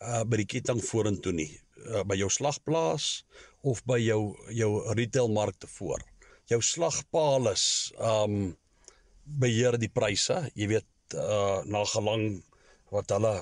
uh 0.00 0.24
by 0.24 0.36
die 0.36 0.50
ketting 0.54 0.82
vorentoe 0.82 1.32
nie, 1.32 1.60
uh, 1.86 2.02
by 2.02 2.16
jou 2.16 2.28
slagplaas 2.28 3.24
of 3.62 3.84
by 3.84 3.98
jou 3.98 4.36
jou 4.50 4.94
retailmarkte 4.94 5.66
voor. 5.66 6.02
Jou 6.50 6.60
slagpaal 6.60 7.52
is 7.52 7.92
um 7.98 8.56
beheer 9.24 9.78
die 9.78 9.88
pryse, 9.88 10.50
jy 10.54 10.66
weet 10.68 11.14
uh 11.14 11.62
na 11.64 11.84
gelang 11.84 12.42
wat 12.94 13.10
hulle 13.14 13.34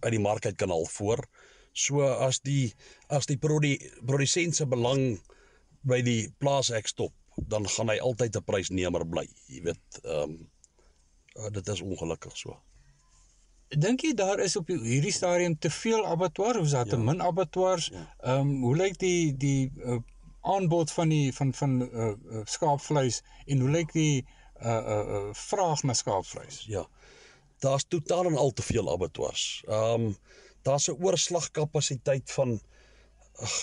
uit 0.00 0.12
die 0.14 0.22
mark 0.22 0.46
uit 0.46 0.58
kan 0.60 0.72
haal 0.72 0.86
voor. 0.96 1.24
So 1.72 2.04
as 2.04 2.40
die 2.44 2.72
as 3.08 3.28
die 3.30 3.38
produsent 3.40 4.56
se 4.56 4.66
belang 4.68 5.20
by 5.88 6.02
die 6.04 6.28
plaas 6.38 6.70
ek 6.70 6.90
stop, 6.90 7.14
dan 7.48 7.66
gaan 7.68 7.90
hy 7.90 7.98
altyd 7.98 8.36
'n 8.36 8.44
prysnemer 8.44 9.06
bly. 9.08 9.26
Jy 9.48 9.62
weet, 9.68 10.02
ehm 10.04 10.36
um, 10.36 11.52
dit 11.52 11.68
is 11.68 11.80
ongelukkig 11.80 12.36
so. 12.36 12.58
Dink 13.72 14.02
jy 14.04 14.12
daar 14.14 14.40
is 14.44 14.56
op 14.56 14.68
hierdie 14.68 15.12
stadium 15.12 15.56
te 15.58 15.70
veel 15.70 16.04
abattoirs 16.06 16.58
of 16.58 16.64
is 16.64 16.76
daar 16.76 16.84
ja. 16.84 16.90
te 16.90 16.98
min 16.98 17.22
abattoirs? 17.22 17.88
Ja. 17.88 18.04
Ehm 18.20 18.32
ja. 18.32 18.40
um, 18.40 18.62
hoe 18.62 18.76
lyk 18.76 18.98
die 18.98 19.36
die 19.36 19.72
uh, 19.76 19.98
aanbod 20.40 20.92
van 20.92 21.08
die 21.08 21.32
van 21.32 21.54
van 21.54 21.80
uh, 21.82 22.12
uh, 22.12 22.44
skaapvleis 22.44 23.22
en 23.46 23.60
hoe 23.60 23.70
lyk 23.70 23.92
die 23.92 24.26
uh 24.62 24.68
uh, 24.68 25.04
uh 25.16 25.28
vraag 25.32 25.82
na 25.82 25.94
skaapvleis? 25.94 26.64
Ja 26.68 26.86
daar's 27.62 27.86
totaal 27.88 28.26
en 28.30 28.36
al 28.36 28.50
te 28.50 28.64
veel 28.66 28.90
abattoirs. 28.92 29.62
Ehm 29.68 30.08
um, 30.08 30.16
daar's 30.62 30.88
'n 30.88 30.98
oorslagkapasiteit 31.02 32.30
van 32.30 32.60
ag 33.46 33.54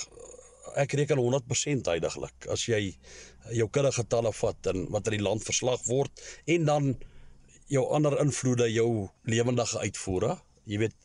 ek 0.76 0.94
reken 1.00 1.18
100% 1.18 1.88
heidaglik 1.92 2.48
as 2.54 2.66
jy 2.66 2.98
jou 3.52 3.68
kudde 3.70 3.92
getalle 3.92 4.34
vat 4.34 4.68
en 4.72 4.90
wat 4.94 5.08
in 5.08 5.18
die 5.18 5.28
land 5.28 5.44
verslag 5.44 5.82
word 5.88 6.12
en 6.46 6.66
dan 6.66 6.90
jou 7.68 7.86
ander 7.96 8.20
invloede 8.20 8.68
jou 8.72 9.10
lewendige 9.24 9.80
uitvoere. 9.80 10.38
Jy 10.66 10.78
weet 10.86 10.96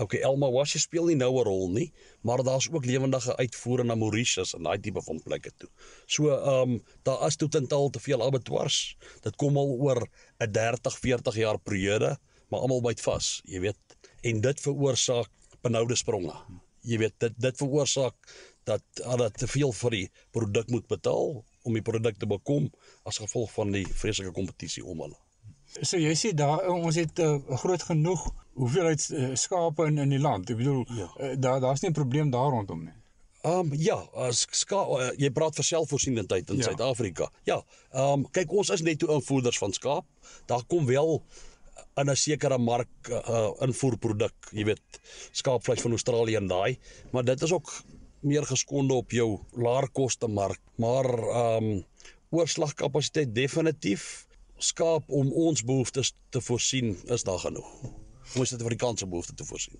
Okay, 0.00 0.22
Elma 0.24 0.48
Wash 0.50 0.78
speel 0.80 1.04
nie 1.04 1.16
nou 1.20 1.36
'n 1.36 1.44
rol 1.44 1.68
nie, 1.70 1.92
maar 2.22 2.42
daar's 2.42 2.68
ook 2.72 2.84
lewendige 2.84 3.36
uitvoere 3.36 3.84
na 3.84 3.94
Mauritius 3.94 4.54
en 4.54 4.62
daai 4.62 4.80
tipe 4.80 5.02
van 5.02 5.20
plekke 5.20 5.50
toe. 5.58 5.68
So, 6.06 6.32
ehm 6.32 6.70
um, 6.70 6.82
daar 7.02 7.26
is 7.26 7.36
totaal 7.36 7.90
te 7.90 8.00
veel 8.00 8.22
abattoirs. 8.22 8.96
Dit 9.20 9.36
kom 9.36 9.56
al 9.56 9.68
oor 9.68 10.08
'n 10.40 10.52
30, 10.52 10.98
40 10.98 11.36
jaar 11.36 11.58
periode 11.58 12.18
maar 12.52 12.64
almal 12.66 12.84
byt 12.84 13.00
vas, 13.00 13.40
jy 13.48 13.62
weet. 13.64 13.96
En 14.28 14.40
dit 14.44 14.60
veroorsaak 14.60 15.30
benoude 15.64 15.96
spronge. 15.96 16.34
Jy 16.86 16.98
weet 17.02 17.14
dit 17.22 17.34
dit 17.40 17.56
veroorsaak 17.62 18.34
dat 18.68 19.02
hulle 19.06 19.30
te 19.34 19.48
veel 19.50 19.72
vir 19.80 19.96
die 19.96 20.06
produk 20.36 20.70
moet 20.70 20.86
betaal 20.90 21.42
om 21.62 21.76
die 21.78 21.84
produk 21.86 22.18
te 22.18 22.28
bekom 22.30 22.68
as 23.08 23.20
gevolg 23.22 23.50
van 23.56 23.74
die 23.74 23.86
vreeslike 23.86 24.34
kompetisie 24.36 24.84
om 24.84 25.04
hulle. 25.06 25.18
So 25.80 25.96
jy 25.96 26.12
sê 26.18 26.34
daar 26.36 26.66
ons 26.68 26.98
het 27.00 27.18
'n 27.18 27.40
uh, 27.48 27.58
groot 27.62 27.82
genoeg 27.82 28.22
hoeveelheid 28.54 29.08
uh, 29.10 29.34
skape 29.34 29.86
in 29.86 29.98
in 29.98 30.10
die 30.10 30.20
land. 30.20 30.50
Ek 30.50 30.56
bedoel 30.56 30.84
ja. 30.92 31.08
uh, 31.18 31.34
daar 31.38 31.60
daar's 31.60 31.80
nie 31.80 31.90
'n 31.90 32.00
probleem 32.00 32.30
daar 32.30 32.50
rondom 32.50 32.84
nie. 32.84 32.96
Ehm 33.42 33.58
um, 33.58 33.72
ja, 33.74 33.96
as 34.14 34.46
ska 34.50 34.86
uh, 34.86 35.10
jy 35.18 35.30
praat 35.30 35.54
vir 35.54 35.64
selfvoorsienendheid 35.64 36.50
in 36.50 36.56
ja. 36.56 36.62
Suid-Afrika. 36.62 37.30
Ja. 37.44 37.64
Ehm 37.90 38.22
um, 38.22 38.26
kyk 38.30 38.52
ons 38.52 38.70
is 38.70 38.82
net 38.82 38.98
toe 38.98 39.08
invoerders 39.10 39.58
van 39.58 39.72
skaap. 39.72 40.06
Daar 40.46 40.64
kom 40.66 40.86
wel 40.86 41.22
in 42.00 42.10
'n 42.10 42.16
sekere 42.16 42.58
mark 42.58 43.08
uh, 43.08 43.50
invoerproduk, 43.60 44.52
jy 44.52 44.64
weet, 44.64 45.00
skaapvleis 45.32 45.82
van 45.84 45.90
Australië 45.90 46.36
en 46.36 46.48
daai, 46.48 46.78
maar 47.12 47.24
dit 47.24 47.42
is 47.42 47.52
ook 47.52 47.72
meer 48.20 48.46
geskonde 48.46 48.94
op 48.94 49.10
jou 49.10 49.40
laerkoste 49.52 50.28
mark, 50.28 50.60
maar 50.76 51.06
ehm 51.06 51.70
um, 51.72 51.84
oorslagkapasiteit 52.32 53.34
definitief 53.34 54.26
skaap 54.56 55.10
om 55.10 55.32
ons 55.32 55.64
behoeftes 55.64 56.14
te 56.30 56.40
voorsien 56.40 56.94
is 57.12 57.22
daar 57.28 57.38
genoeg. 57.38 57.68
Ons 58.40 58.54
het 58.54 58.62
vir 58.62 58.72
die 58.72 58.80
kanse 58.80 59.06
behoeftes 59.06 59.36
te 59.36 59.44
voorsien. 59.44 59.76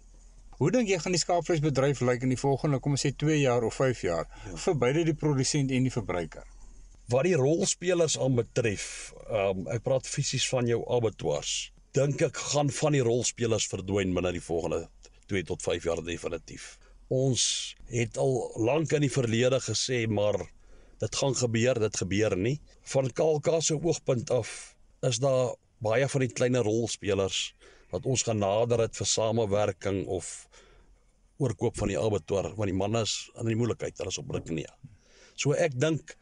Hoe 0.58 0.70
dink 0.70 0.90
jy 0.90 0.98
gaan 1.00 1.14
die 1.16 1.22
skaapvleisbedryf 1.22 2.02
lyk 2.04 2.22
in 2.26 2.34
die 2.34 2.38
volgende 2.38 2.78
kom 2.82 2.92
ons 2.94 3.06
sê 3.06 3.14
2 3.16 3.40
jaar 3.40 3.64
of 3.64 3.78
5 3.80 4.02
jaar 4.04 4.28
ja. 4.28 4.56
vir 4.66 4.76
beide 4.78 5.04
die 5.08 5.16
produsent 5.16 5.72
en 5.72 5.88
die 5.88 5.94
verbruiker? 5.94 6.44
Wat 7.10 7.24
die 7.26 7.36
rolspelers 7.38 8.18
aanbetref, 8.20 8.84
um, 9.26 9.64
ek 9.72 9.82
praat 9.82 10.06
fisies 10.06 10.44
van 10.52 10.68
jou 10.68 10.82
abattoirs. 10.92 11.71
Dink 11.92 12.22
ek 12.24 12.38
gaan 12.54 12.70
van 12.72 12.94
die 12.96 13.02
rolspelers 13.04 13.66
verdwyn 13.68 14.14
binne 14.16 14.30
die 14.32 14.40
volgende 14.40 14.86
2 15.28 15.44
tot 15.50 15.60
5 15.60 15.84
jaar 15.90 16.00
definitief. 16.06 16.78
Ons 17.12 17.42
het 17.92 18.16
al 18.16 18.32
lank 18.64 18.94
in 18.96 19.04
die 19.04 19.12
verlede 19.12 19.58
gesê 19.60 20.06
maar 20.08 20.38
dit 21.02 21.18
gaan 21.20 21.36
gebeur, 21.36 21.76
dit 21.82 21.98
gebeur 22.00 22.36
nie. 22.38 22.54
Van 22.94 23.10
KALKA 23.12 23.60
se 23.60 23.76
oogpunt 23.76 24.32
af 24.32 24.54
is 25.04 25.20
daar 25.20 25.52
baie 25.84 26.08
van 26.08 26.24
die 26.24 26.32
kleiner 26.32 26.64
rolspelers 26.64 27.42
wat 27.92 28.08
ons 28.08 28.24
genader 28.24 28.86
het 28.86 28.96
vir 28.96 29.12
samewerking 29.12 30.06
of 30.08 30.32
oorkoop 31.44 31.76
van 31.76 31.92
die 31.92 32.00
abattoir 32.00 32.54
want 32.56 32.72
die 32.72 32.78
manne 32.78 33.04
is 33.04 33.18
in 33.36 33.52
die 33.52 33.58
moeilikheid 33.58 34.00
hulle 34.00 34.14
is 34.14 34.20
op 34.22 34.32
druk 34.32 34.48
nee. 34.48 34.64
So 35.34 35.56
ek 35.56 35.78
dink 35.80 36.14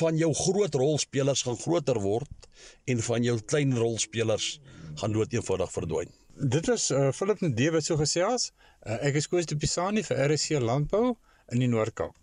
van 0.00 0.18
jou 0.18 0.32
groot 0.34 0.74
rolspelers 0.74 1.44
gaan 1.46 1.58
groter 1.60 2.00
word 2.02 2.48
en 2.90 3.02
van 3.08 3.24
jou 3.24 3.38
klein 3.40 3.76
rolspelers 3.78 4.56
gaan 5.00 5.12
dood 5.12 5.32
eenvoudig 5.32 5.72
verdwyn. 5.72 6.12
Dit 6.36 6.68
was 6.68 6.90
uh, 6.90 7.08
Philip 7.12 7.40
Ndee 7.40 7.72
wat 7.72 7.84
so 7.84 7.96
gesê 7.96 8.24
het. 8.26 8.50
Uh, 8.84 8.98
ek 9.08 9.20
is 9.22 9.28
Koos 9.28 9.48
de 9.48 9.56
Pisani 9.56 10.04
vir 10.04 10.20
RC 10.28 10.60
Landbou 10.60 11.16
in 11.52 11.62
die 11.62 11.70
Noord-Kaap. 11.70 12.16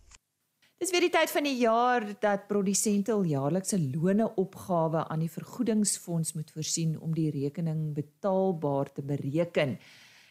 Dis 0.84 0.92
weer 0.92 1.06
die 1.06 1.14
tyd 1.14 1.32
van 1.32 1.46
die 1.48 1.56
jaar 1.62 2.04
dat 2.20 2.50
produsente 2.50 3.14
al 3.14 3.24
jaarlikse 3.30 3.78
loone 3.80 4.26
opgawe 4.42 5.06
aan 5.08 5.22
die 5.24 5.32
vergoedingsfonds 5.32 6.34
moet 6.36 6.52
voorsien 6.52 6.98
om 7.00 7.14
die 7.16 7.30
rekening 7.32 7.94
betaalbaar 7.96 8.92
te 8.92 9.06
bereken. 9.06 9.78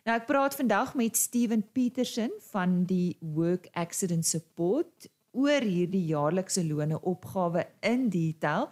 Nou 0.04 0.16
ek 0.18 0.26
praat 0.28 0.58
vandag 0.58 0.92
met 0.98 1.16
Steven 1.16 1.62
Petersen 1.72 2.34
van 2.50 2.82
die 2.90 3.16
Work 3.22 3.70
Accident 3.72 4.26
Support 4.26 5.08
oor 5.32 5.64
hierdie 5.64 6.04
jaarlikse 6.12 6.64
loone 6.66 7.00
opgawe 7.00 7.64
in 7.80 8.08
detail 8.12 8.68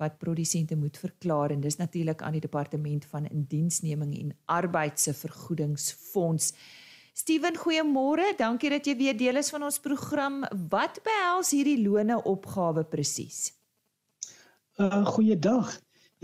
wat 0.00 0.18
produsente 0.18 0.76
moet 0.76 0.96
verklaar 0.98 1.52
en 1.52 1.60
dis 1.60 1.76
natuurlik 1.76 2.22
aan 2.22 2.36
die 2.36 2.44
departement 2.44 3.04
van 3.12 3.26
indiensneming 3.28 4.14
en 4.18 4.32
arbeid 4.44 5.00
se 5.00 5.12
vergoedingsfonds. 5.14 6.54
Steven, 7.12 7.56
goeiemôre. 7.56 8.30
Dankie 8.38 8.70
dat 8.72 8.86
jy 8.86 8.96
weer 8.96 9.16
deel 9.18 9.36
is 9.42 9.50
van 9.52 9.66
ons 9.66 9.80
program. 9.82 10.40
Wat 10.72 11.02
behels 11.04 11.52
hierdie 11.52 11.80
loone 11.82 12.16
opgawe 12.24 12.84
presies? 12.88 13.50
Uh 14.80 15.04
goeiedag. 15.04 15.74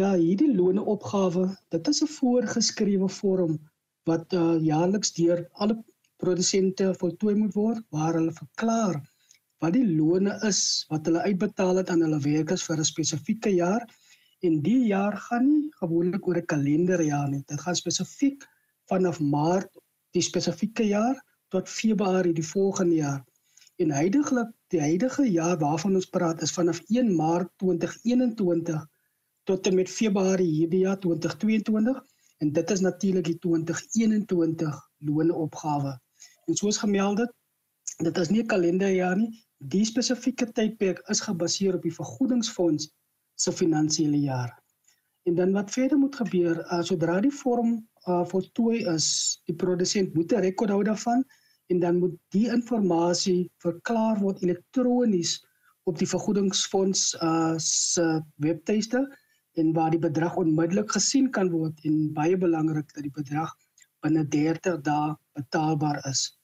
Ja, 0.00 0.14
hierdie 0.16 0.55
loone 0.55 0.83
opgawe, 0.85 1.49
dit 1.73 1.88
is 1.88 2.02
'n 2.02 2.12
voorgeskrewe 2.16 3.09
vorm 3.09 3.59
wat 4.09 4.33
uh 4.33 4.57
jaarliks 4.62 5.12
deur 5.12 5.49
alle 5.52 5.76
produsente 6.16 6.95
voltooi 6.95 7.35
moet 7.35 7.55
word 7.55 7.85
waar 7.90 8.14
hulle 8.14 8.33
verklaar 8.33 9.00
wat 9.65 9.73
die 9.73 9.87
loone 9.87 10.35
is 10.49 10.61
wat 10.91 11.07
hulle 11.09 11.23
uitbetaal 11.25 11.81
het 11.81 11.91
aan 11.91 12.05
hulle 12.05 12.21
werkers 12.21 12.65
vir 12.69 12.79
'n 12.79 12.85
spesifieke 12.85 13.53
jaar. 13.55 13.87
En 14.45 14.61
die 14.63 14.87
jaar 14.87 15.17
gaan 15.29 15.47
nie 15.49 15.71
gewoonlik 15.81 16.27
oor 16.29 16.37
'n 16.37 16.47
kalenderjaar 16.53 17.29
nie. 17.31 17.43
Dit 17.47 17.61
gaan 17.61 17.77
spesifiek 17.77 18.45
vanaf 18.91 19.21
Maart 19.21 19.73
die 20.13 20.23
spesifieke 20.23 20.87
jaar 20.87 21.17
tot 21.49 21.69
Februarie 21.69 22.35
die 22.35 22.47
volgende 22.47 22.95
jaar. 22.95 23.25
En 23.76 23.91
heidaglik 23.91 24.52
die 24.73 24.80
huidige 24.80 25.25
jaar 25.30 25.59
waarvan 25.59 25.95
ons 25.95 26.09
praat 26.09 26.43
is 26.43 26.52
vanaf 26.52 26.80
1 26.89 27.15
Maart 27.17 27.50
2021 27.57 28.87
tot 29.45 29.67
en 29.67 29.75
met 29.75 29.91
Februarie 29.91 30.52
hierdie 30.52 30.85
jaar 30.85 30.99
2022 30.99 32.04
en 32.39 32.52
dit 32.52 32.71
is 32.71 32.80
natuurlik 32.80 33.25
die 33.25 33.39
2021 33.39 34.80
loonopgawe. 34.99 36.00
En 36.47 36.54
soos 36.54 36.78
gemeld 36.78 37.19
het, 37.19 37.33
dit 38.04 38.19
is 38.19 38.28
nie 38.28 38.43
'n 38.43 38.47
kalenderjaar 38.47 39.17
nie. 39.17 39.46
Die 39.58 39.84
spesifieke 39.88 40.50
tydperk 40.52 41.00
is 41.08 41.21
gebaseer 41.25 41.76
op 41.78 41.82
die 41.82 41.95
vergoedingsfonds 41.95 42.90
se 43.40 43.52
finansiële 43.52 44.19
jaar. 44.21 44.52
En 45.25 45.34
dan 45.34 45.52
wat 45.52 45.71
verder 45.71 45.99
moet 45.99 46.16
gebeur, 46.16 46.60
uh, 46.60 46.82
sodra 46.82 47.21
die 47.21 47.32
vorm 47.32 47.73
uh, 48.06 48.25
voltooi 48.28 48.84
is, 48.92 49.40
die 49.49 49.56
produsent 49.56 50.14
moet 50.14 50.32
'n 50.32 50.45
rekord 50.45 50.71
hou 50.71 50.82
daarvan 50.84 51.25
en 51.73 51.80
dan 51.80 51.99
moet 51.99 52.14
die 52.30 52.47
inligting 52.52 53.49
verklaar 53.64 54.21
word 54.21 54.42
elektronies 54.42 55.40
op 55.84 55.99
die 55.99 56.08
vergoedingsfonds 56.08 57.16
uh, 57.23 57.54
se 57.58 58.23
webtuiste 58.36 59.02
en 59.56 59.73
waar 59.73 59.90
die 59.90 60.02
bedrag 60.02 60.36
onmiddellik 60.36 60.92
gesien 60.92 61.30
kan 61.30 61.50
word 61.50 61.80
en 61.84 62.12
baie 62.12 62.36
belangrik 62.36 62.92
dat 62.95 63.02
die 63.02 63.16
bedrag 63.19 63.54
binne 64.04 64.28
30 64.28 64.80
dae 64.86 65.16
betaalbaar 65.32 66.02
is. 66.10 66.38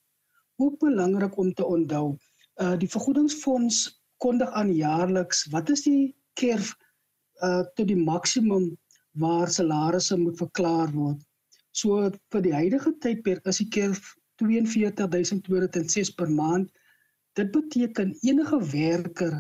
Ook 0.57 0.79
belangrik 0.81 1.37
om 1.37 1.53
te 1.55 1.67
onthou, 1.67 2.17
uh 2.61 2.77
die 2.77 2.89
vergoedingsfonds 2.89 4.03
kondig 4.19 4.51
aan 4.53 4.75
jaarliks 4.75 5.47
wat 5.55 5.71
is 5.71 5.83
die 5.89 6.15
kerf 6.35 6.75
uh 7.43 7.63
tot 7.77 7.89
die 7.89 7.99
maksimum 7.99 8.79
waar 9.13 9.49
salarisse 9.51 10.17
moet 10.17 10.39
verklaar 10.39 10.93
word. 10.93 11.21
So 11.73 12.11
vir 12.33 12.43
die 12.45 12.55
huidige 12.55 12.93
tydperk 13.01 13.47
is 13.49 13.59
die 13.63 13.69
keer 13.73 13.97
42206 14.41 16.15
per 16.17 16.31
maand. 16.31 16.71
Dit 17.39 17.53
beteken 17.53 18.17
enige 18.21 18.59
werker 18.73 19.35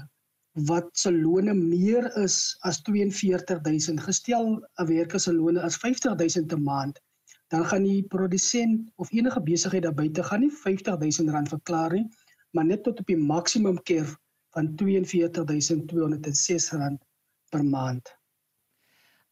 wat 0.68 0.88
se 0.92 1.12
loone 1.12 1.54
meer 1.54 2.16
is 2.20 2.56
as 2.68 2.80
42000 2.84 4.00
gestel 4.00 4.60
'n 4.80 4.86
werker 4.86 5.20
se 5.20 5.32
loone 5.32 5.60
as 5.60 5.76
50000 5.76 6.52
'n 6.52 6.62
maand, 6.62 7.00
dan 7.48 7.64
gaan 7.64 7.82
die 7.82 8.02
produsent 8.02 8.90
of 8.96 9.12
enige 9.12 9.40
besigheid 9.40 9.82
daar 9.82 9.94
buite 9.94 10.22
gaan 10.22 10.40
nie 10.40 10.50
50000 10.50 11.30
rand 11.30 11.48
verklaar 11.48 11.92
nie, 11.92 12.08
maar 12.52 12.64
net 12.64 12.82
tot 12.82 12.98
op 13.00 13.06
die 13.06 13.16
maksimum 13.16 13.82
keer 13.82 14.16
van 14.52 14.74
42206 14.76 16.70
rand 16.72 17.00
per 17.48 17.64
maand. 17.64 18.20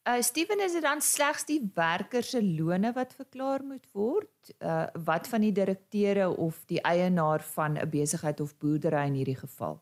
Uh 0.09 0.17
Steven 0.25 0.59
is 0.65 0.73
dit 0.73 0.81
dan 0.81 1.01
slegs 1.01 1.45
die 1.45 1.61
werkers 1.73 2.29
se 2.33 2.41
lone 2.43 2.89
wat 2.93 3.13
verklaar 3.13 3.61
moet 3.63 3.85
word? 3.93 4.53
Uh 4.57 4.87
wat 5.05 5.27
van 5.29 5.41
die 5.45 5.53
direkteure 5.53 6.29
of 6.37 6.63
die 6.65 6.81
eienaar 6.81 7.43
van 7.53 7.77
'n 7.77 7.89
besigheid 7.89 8.39
of 8.41 8.57
boerdery 8.57 9.05
in 9.07 9.13
hierdie 9.13 9.37
geval? 9.37 9.81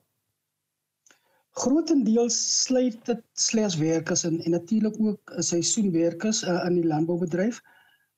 Grootendeels 1.49 2.63
sluit 2.63 3.06
dit 3.06 3.21
slegs 3.34 3.75
werkers 3.78 4.23
in 4.23 4.43
en 4.43 4.52
natuurlik 4.52 4.99
ook 4.99 5.32
seisoenwerkers 5.38 6.43
uh, 6.43 6.65
in 6.65 6.73
die 6.73 6.88
landboubedryf. 6.88 7.62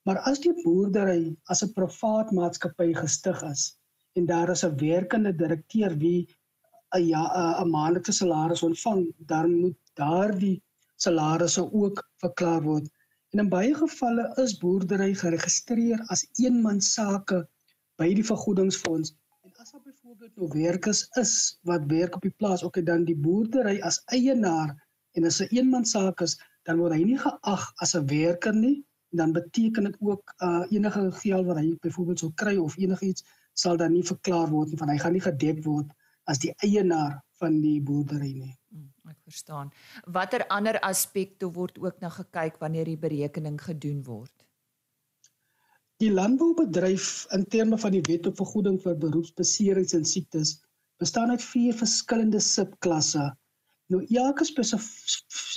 Maar 0.02 0.18
as 0.18 0.40
die 0.40 0.62
boerdery 0.62 1.36
as 1.44 1.62
'n 1.62 1.72
privaat 1.72 2.30
maatskappy 2.30 2.94
gestig 2.94 3.42
is 3.42 3.78
en 4.18 4.26
daar 4.26 4.50
is 4.54 4.64
'n 4.64 4.76
werkende 4.76 5.32
direkteur 5.42 5.92
wie 6.04 6.20
'n 6.96 7.06
ja 7.12 7.22
'n 7.62 7.70
maandelikse 7.70 8.12
salaris 8.12 8.62
ontvang, 8.62 9.02
dan 9.32 9.54
moet 9.60 9.78
daardie 9.94 10.62
salarisse 10.96 11.72
ook 11.72 12.10
verklaar 12.16 12.62
word. 12.62 12.86
En 13.30 13.38
in 13.38 13.48
baie 13.48 13.74
gevalle 13.74 14.24
is 14.44 14.58
boerdery 14.58 15.14
geregistreer 15.14 16.04
as 16.14 16.26
eenmansake 16.44 17.48
by 17.96 18.14
die 18.14 18.28
vergoedingsfonds. 18.32 19.14
En 19.42 19.52
as 19.62 19.70
daar 19.70 19.80
byvoorbeeld 19.84 20.36
nou 20.36 20.48
werkers 20.48 21.08
is 21.24 21.58
wat 21.62 21.82
werk 21.86 22.14
op 22.14 22.22
die 22.22 22.36
plaas, 22.36 22.64
ook 22.64 22.86
dan 22.86 23.04
die 23.04 23.16
boerdery 23.16 23.80
as 23.80 24.02
eienaar 24.04 24.70
en 25.12 25.24
as 25.24 25.40
'n 25.40 25.48
eenmansaak 25.56 26.20
is, 26.20 26.40
dan 26.62 26.78
word 26.78 26.92
hy 26.92 27.02
nie 27.04 27.18
geag 27.18 27.72
as 27.76 27.94
'n 27.94 28.06
werker 28.06 28.54
nie 28.54 28.84
dan 29.12 29.32
beteken 29.32 29.84
dit 29.84 29.96
ook 30.00 30.34
uh 30.38 30.64
enige 30.68 31.12
geld 31.12 31.46
wat 31.46 31.56
hy 31.56 31.76
byvoorbeeld 31.80 32.18
sou 32.18 32.32
kry 32.34 32.56
of 32.56 32.76
enigiets 32.76 33.24
sal 33.54 33.76
dan 33.76 33.92
nie 33.92 34.06
verklaar 34.06 34.50
word 34.50 34.70
nie 34.70 34.80
van 34.80 34.88
hy 34.88 34.98
gaan 34.98 35.12
nie 35.12 35.26
gedek 35.28 35.64
word 35.64 35.92
as 36.26 36.38
die 36.38 36.54
eienaar 36.62 37.20
van 37.42 37.60
die 37.60 37.80
boerdery 37.80 38.32
nie. 38.32 38.56
Hmm 38.72 38.92
ek 39.12 39.18
verstaan. 39.28 39.70
Watter 40.16 40.44
ander 40.56 40.78
aspekte 40.86 41.50
word 41.56 41.78
ook 41.82 42.00
na 42.00 42.10
gekyk 42.12 42.58
wanneer 42.62 42.88
die 42.88 43.00
berekening 43.04 43.58
gedoen 43.60 44.00
word? 44.06 44.32
Die 46.02 46.10
landboubedryf 46.10 47.26
in 47.36 47.44
terme 47.46 47.78
van 47.78 47.94
die 47.94 48.02
wet 48.08 48.26
op 48.30 48.40
vergoeding 48.40 48.80
vir 48.82 48.98
beroepsbeserings 49.04 49.94
en 49.98 50.06
siektes 50.08 50.56
bestaan 51.02 51.30
uit 51.34 51.44
vier 51.44 51.76
verskillende 51.78 52.40
subklasse. 52.42 53.28
Nou 53.92 54.02
elke 54.24 54.46
spesif 54.48 54.88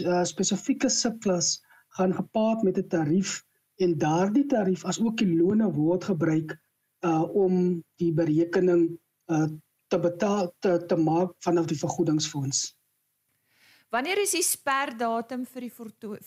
uh, 0.03 0.23
spesifieke 0.27 0.89
subklas 0.89 1.55
gaan 1.97 2.13
gepaard 2.13 2.65
met 2.67 2.77
'n 2.81 2.89
tarief 2.91 3.39
en 3.81 3.97
daardie 3.97 4.45
tarief 4.51 4.85
as 4.85 4.99
ook 4.99 5.17
die 5.21 5.31
loone 5.31 5.71
word 5.73 6.03
gebruik 6.11 6.57
uh 7.05 7.23
om 7.35 7.83
die 8.01 8.11
berekening 8.13 8.87
uh 9.31 9.47
te 9.87 9.99
betaal 9.99 10.49
te 10.59 10.77
te 10.87 10.95
maak 10.95 11.35
vanaf 11.45 11.67
die 11.69 11.77
vergoedingsfonds. 11.77 12.75
Wanneer 13.93 14.21
is 14.21 14.33
die 14.33 14.43
sperdatum 14.43 15.45
vir 15.45 15.67
die 15.67 15.73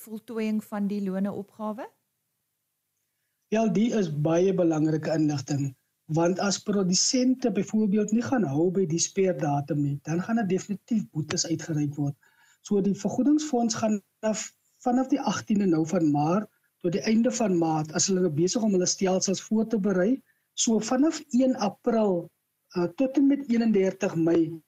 voltooiing 0.04 0.62
van 0.64 0.86
die 0.88 1.00
loone 1.04 1.32
opgawe? 1.32 1.88
Ja, 3.48 3.66
die 3.66 3.90
is 3.96 4.12
baie 4.12 4.54
belangrike 4.54 5.12
inligting 5.14 5.74
want 6.08 6.38
as 6.40 6.58
produsente 6.58 7.50
byvoorbeeld 7.52 8.12
nie 8.12 8.22
gaan 8.24 8.44
hou 8.48 8.70
by 8.72 8.86
die 8.88 9.00
sperdatum 9.00 9.82
nie, 9.84 9.96
dan 10.08 10.22
gaan 10.24 10.40
dit 10.40 10.54
definitief 10.54 11.04
boetes 11.12 11.44
uitgereik 11.46 11.96
word. 12.00 12.16
So 12.64 12.80
die 12.80 12.96
vergoedingsfonds 12.96 13.76
gaan 13.76 14.00
af, 14.24 14.46
vanaf 14.84 15.10
die 15.12 15.20
18de 15.20 15.68
nou 15.68 15.84
van 15.86 16.08
Maart 16.10 16.48
tot 16.80 16.94
die 16.94 17.04
einde 17.10 17.32
van 17.34 17.58
Maart 17.58 17.92
as 17.98 18.08
hulle 18.08 18.24
nou 18.24 18.32
besig 18.32 18.64
om 18.64 18.72
hulle 18.72 18.88
stelsels 18.88 19.42
voor 19.44 19.66
te 19.68 19.80
berei, 19.82 20.14
so 20.58 20.80
vanaf 20.82 21.20
1 21.30 21.54
April 21.62 22.26
uh, 22.76 22.88
tot 22.98 23.16
en 23.16 23.26
met 23.26 23.44
31 23.46 24.16
Mei. 24.16 24.60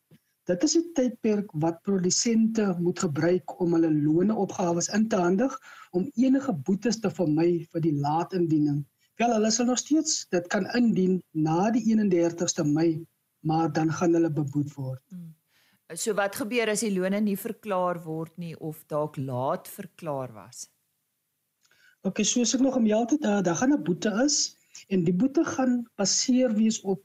Dit 0.46 0.62
is 0.62 0.76
'n 0.78 0.92
tydperk 0.94 1.50
wat 1.64 1.82
produsente 1.82 2.74
moet 2.78 2.98
gebruik 2.98 3.60
om 3.60 3.74
hulle 3.74 3.90
loone 3.94 4.34
opgawes 4.34 4.88
in 4.88 5.08
te 5.08 5.16
handig 5.16 5.58
om 5.90 6.10
enige 6.14 6.54
boetes 6.54 7.00
te 7.00 7.10
vermy 7.10 7.66
vir 7.72 7.80
die 7.80 7.94
laat 7.94 8.32
indiening. 8.32 8.84
Wel, 9.16 9.34
hulle 9.34 9.50
sal 9.50 9.66
nog 9.66 9.78
steeds 9.78 10.26
dit 10.30 10.46
kan 10.46 10.66
indien 10.78 11.22
na 11.32 11.70
die 11.70 11.82
31ste 11.90 12.64
Mei, 12.64 13.04
maar 13.40 13.72
dan 13.72 13.92
gaan 13.92 14.14
hulle 14.14 14.30
beboet 14.30 14.74
word. 14.74 15.02
Hmm. 15.08 15.34
So 15.94 16.14
wat 16.14 16.36
gebeur 16.36 16.70
as 16.70 16.80
die 16.86 16.94
loone 16.94 17.20
nie 17.20 17.36
verklaar 17.36 17.98
word 18.04 18.36
nie 18.38 18.54
of 18.58 18.86
dalk 18.86 19.16
laat 19.16 19.68
verklaar 19.68 20.32
was? 20.32 20.68
OK, 22.06 22.22
soos 22.22 22.54
ek 22.54 22.60
nog 22.60 22.74
gemeld 22.78 23.10
het, 23.10 23.24
uh, 23.24 23.42
daar 23.42 23.58
gaan 23.58 23.74
'n 23.74 23.82
boete 23.82 24.10
is 24.24 24.59
en 24.88 25.04
die 25.04 25.14
boete 25.14 25.44
gaan 25.44 25.86
baseer 25.96 26.54
wees 26.54 26.80
op 26.82 27.02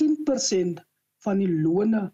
10% 0.00 0.80
van 1.24 1.38
die 1.38 1.50
loone 1.50 2.12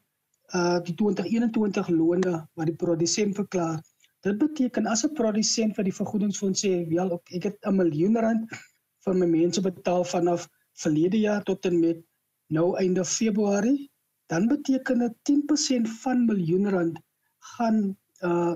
uh 0.55 0.79
die 0.87 0.95
2021 0.99 1.89
loone 1.89 2.35
wat 2.59 2.67
die 2.67 2.77
produsent 2.77 3.37
verklaar. 3.39 3.79
Dit 4.27 4.39
beteken 4.39 4.87
as 4.87 5.05
'n 5.07 5.15
produsent 5.15 5.77
vir 5.77 5.85
die 5.85 5.99
vergoedingsfonds 5.99 6.65
sê, 6.65 6.73
"Wel, 6.89 7.13
ek 7.37 7.45
het 7.45 7.59
'n 7.67 7.77
miljoen 7.77 8.17
rand 8.17 8.51
vir 9.05 9.15
my 9.15 9.27
mense 9.27 9.61
betaal 9.61 10.05
vanaf 10.05 10.49
verlede 10.73 11.21
jaar 11.21 11.43
tot 11.43 11.65
en 11.65 11.81
met 11.81 12.03
nou 12.49 12.77
einde 12.77 13.05
Februarie, 13.05 13.91
dan 14.27 14.49
beteken 14.49 14.99
dit 14.99 15.15
10% 15.23 15.89
van 16.03 16.27
miljoen 16.27 16.69
rand 16.69 16.99
gaan 17.57 17.97
uh 18.23 18.55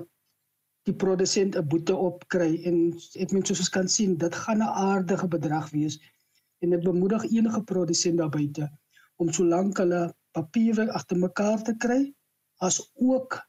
die 0.85 0.93
produsent 0.93 1.55
'n 1.55 1.67
boete 1.67 1.95
opkry 1.95 2.61
en 2.69 2.93
ek 3.17 3.31
meen 3.31 3.45
soos 3.45 3.59
ons 3.59 3.69
kan 3.69 3.87
sien, 3.87 4.17
dit 4.17 4.35
gaan 4.35 4.61
'n 4.61 4.75
aardige 4.89 5.27
bedrag 5.27 5.69
wees 5.69 5.97
en 6.59 6.69
dit 6.69 6.83
bemoedig 6.83 7.23
enige 7.31 7.63
produsent 7.63 8.17
daar 8.17 8.29
buite 8.29 8.69
om 9.15 9.31
solank 9.31 9.77
hulle 9.77 10.01
papiere 10.31 10.91
agter 10.91 11.17
mekaar 11.17 11.63
te 11.63 11.75
kry 11.77 12.01
as 12.67 12.79
ook 12.93 13.41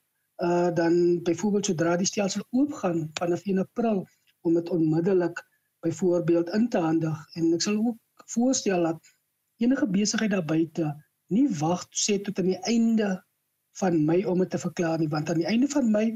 uh 0.42 0.68
dan 0.74 1.22
byvoorbeeld 1.22 1.66
sodra 1.66 1.96
die 1.96 2.06
stelsel 2.06 2.44
oopgaan 2.50 3.10
vanaf 3.18 3.44
1 3.44 3.58
April 3.58 4.06
om 4.40 4.54
dit 4.54 4.68
onmiddellik 4.70 5.44
byvoorbeeld 5.80 6.48
in 6.48 6.68
te 6.68 6.78
handig. 6.78 7.18
En 7.34 7.52
ek 7.56 7.62
sal 7.62 7.76
ook 7.76 8.24
voorstel 8.34 8.82
dat 8.82 9.14
enige 9.62 9.88
besigheid 9.88 10.30
daar 10.30 10.44
buite 10.44 10.92
nie 11.32 11.46
wag 11.60 11.86
sê 11.90 12.18
tot 12.22 12.38
aan 12.38 12.52
die 12.52 12.62
einde 12.70 13.08
van 13.80 14.04
Mei 14.04 14.24
om 14.26 14.38
dit 14.44 14.50
te 14.50 14.58
verklaar 14.58 14.98
nie 14.98 15.10
want 15.12 15.30
aan 15.30 15.42
die 15.42 15.48
einde 15.50 15.68
van 15.72 15.90
Mei 15.90 16.06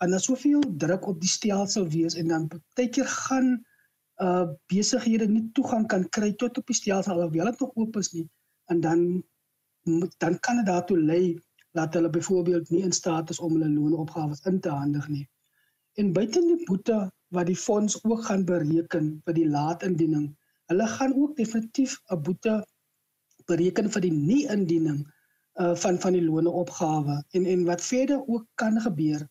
gaan 0.00 0.10
daar 0.14 0.22
soveel 0.22 0.62
druk 0.82 1.06
op 1.06 1.20
die 1.20 1.30
stelsel 1.30 1.88
wees 1.88 2.14
en 2.14 2.28
dan 2.28 2.48
baie 2.50 2.88
keer 2.88 3.08
gaan 3.08 3.56
uh 4.26 4.46
besighede 4.72 5.26
nie 5.30 5.50
toegang 5.54 5.86
kan 5.86 6.08
kry 6.16 6.32
tot 6.42 6.58
op 6.58 6.66
die 6.66 6.76
stelsel 6.76 7.14
alhoewel 7.14 7.50
dit 7.50 7.60
nog 7.60 7.74
oop 7.74 7.96
is 7.96 8.12
nie 8.12 8.26
en 8.72 8.80
dan 8.80 9.04
dan 10.18 10.38
kan 10.40 10.56
dit 10.56 10.66
daartoe 10.66 10.98
lei 10.98 11.38
dat 11.72 11.94
hulle 11.94 12.10
byvoorbeeld 12.10 12.70
nie 12.70 12.82
in 12.82 12.92
staat 12.92 13.30
is 13.30 13.38
om 13.38 13.52
hulle 13.52 13.68
loonopgawes 13.68 14.40
in 14.50 14.60
te 14.60 14.68
handig 14.68 15.08
nie. 15.08 15.28
En 16.00 16.12
buite 16.12 16.40
die 16.40 16.64
boete 16.64 16.98
wat 17.34 17.46
die 17.46 17.56
fonds 17.56 17.98
ook 18.04 18.24
gaan 18.24 18.44
bereken 18.44 19.10
vir 19.24 19.36
die 19.36 19.48
laat 19.48 19.82
indiening. 19.82 20.28
Hulle 20.72 20.86
gaan 20.94 21.14
ook 21.14 21.36
definitief 21.36 21.98
'n 22.10 22.22
boete 22.22 22.54
bereken 23.46 23.90
vir 23.90 24.06
die 24.06 24.12
nie 24.12 24.44
indiening 24.56 25.00
uh 25.60 25.74
van 25.84 25.98
van 25.98 26.12
die 26.12 26.24
loone 26.24 26.50
opgawe 26.50 27.22
en 27.32 27.46
en 27.46 27.64
wat 27.64 27.82
verder 27.82 28.22
ook 28.26 28.46
kan 28.54 28.80
gebeur. 28.80 29.26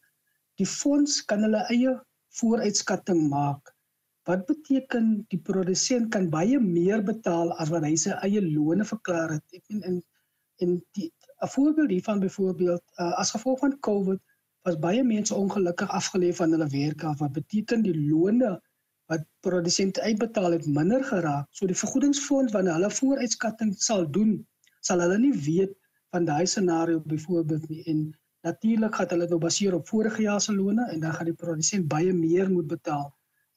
Die 0.55 0.65
fonds 0.67 1.25
kan 1.25 1.41
hulle 1.41 1.63
eie 1.73 1.93
vooruitskatting 2.39 3.29
maak. 3.29 3.73
Wat 4.27 4.45
beteken 4.45 5.11
die 5.31 5.39
produsent 5.49 6.09
kan 6.11 6.29
baie 6.29 6.59
meer 6.59 7.03
betaal 7.09 7.53
as 7.63 7.71
wat 7.73 7.85
hy 7.87 7.95
sy 7.95 8.15
eie 8.27 8.41
loone 8.43 8.85
verklaar 8.87 9.37
het. 9.37 9.45
Ek 9.55 9.75
en 9.75 9.83
en 9.91 9.99
en 10.65 10.71
die 10.97 11.11
'n 11.45 11.49
voorbeeld 11.53 11.93
hiervan 11.93 12.19
byvoorbeeld 12.19 12.83
uh, 12.99 13.13
as 13.21 13.31
gevolg 13.31 13.59
van 13.59 13.79
COVID 13.87 14.19
was 14.67 14.79
baie 14.85 15.03
mense 15.03 15.35
ongelukkig 15.35 15.89
afgelê 15.99 16.33
van 16.39 16.51
hulle 16.51 16.67
werk 16.73 17.03
af 17.03 17.19
wat 17.23 17.31
beteken 17.39 17.85
die 17.85 17.95
loone 18.09 18.55
wat 19.11 19.23
produsente 19.45 20.01
uitbetaal 20.01 20.51
het 20.57 20.65
minder 20.67 21.03
geraak. 21.03 21.47
So 21.51 21.67
die 21.69 21.81
vergoedingsfonds 21.81 22.53
wanneer 22.55 22.73
hulle 22.79 22.91
vooruitskatting 22.91 23.75
sal 23.79 24.09
doen, 24.11 24.33
sal 24.81 25.03
hulle 25.05 25.19
nie 25.21 25.35
weet 25.45 25.77
van 26.15 26.25
daai 26.25 26.45
scenario 26.45 26.99
byvoorbeeld 27.13 27.69
nie 27.69 27.83
en 27.93 28.01
natuurlik 28.47 28.95
gaan 28.95 29.13
hulle 29.13 29.27
nou 29.31 29.39
baseer 29.45 29.75
op 29.77 29.87
vorige 29.87 30.21
jaar 30.21 30.41
se 30.41 30.55
loone 30.55 30.89
en 30.91 30.99
dan 30.99 31.13
gaan 31.13 31.31
die 31.31 31.39
produsent 31.45 31.87
baie 31.87 32.13
meer 32.13 32.51
moet 32.51 32.67
betaal 32.67 33.07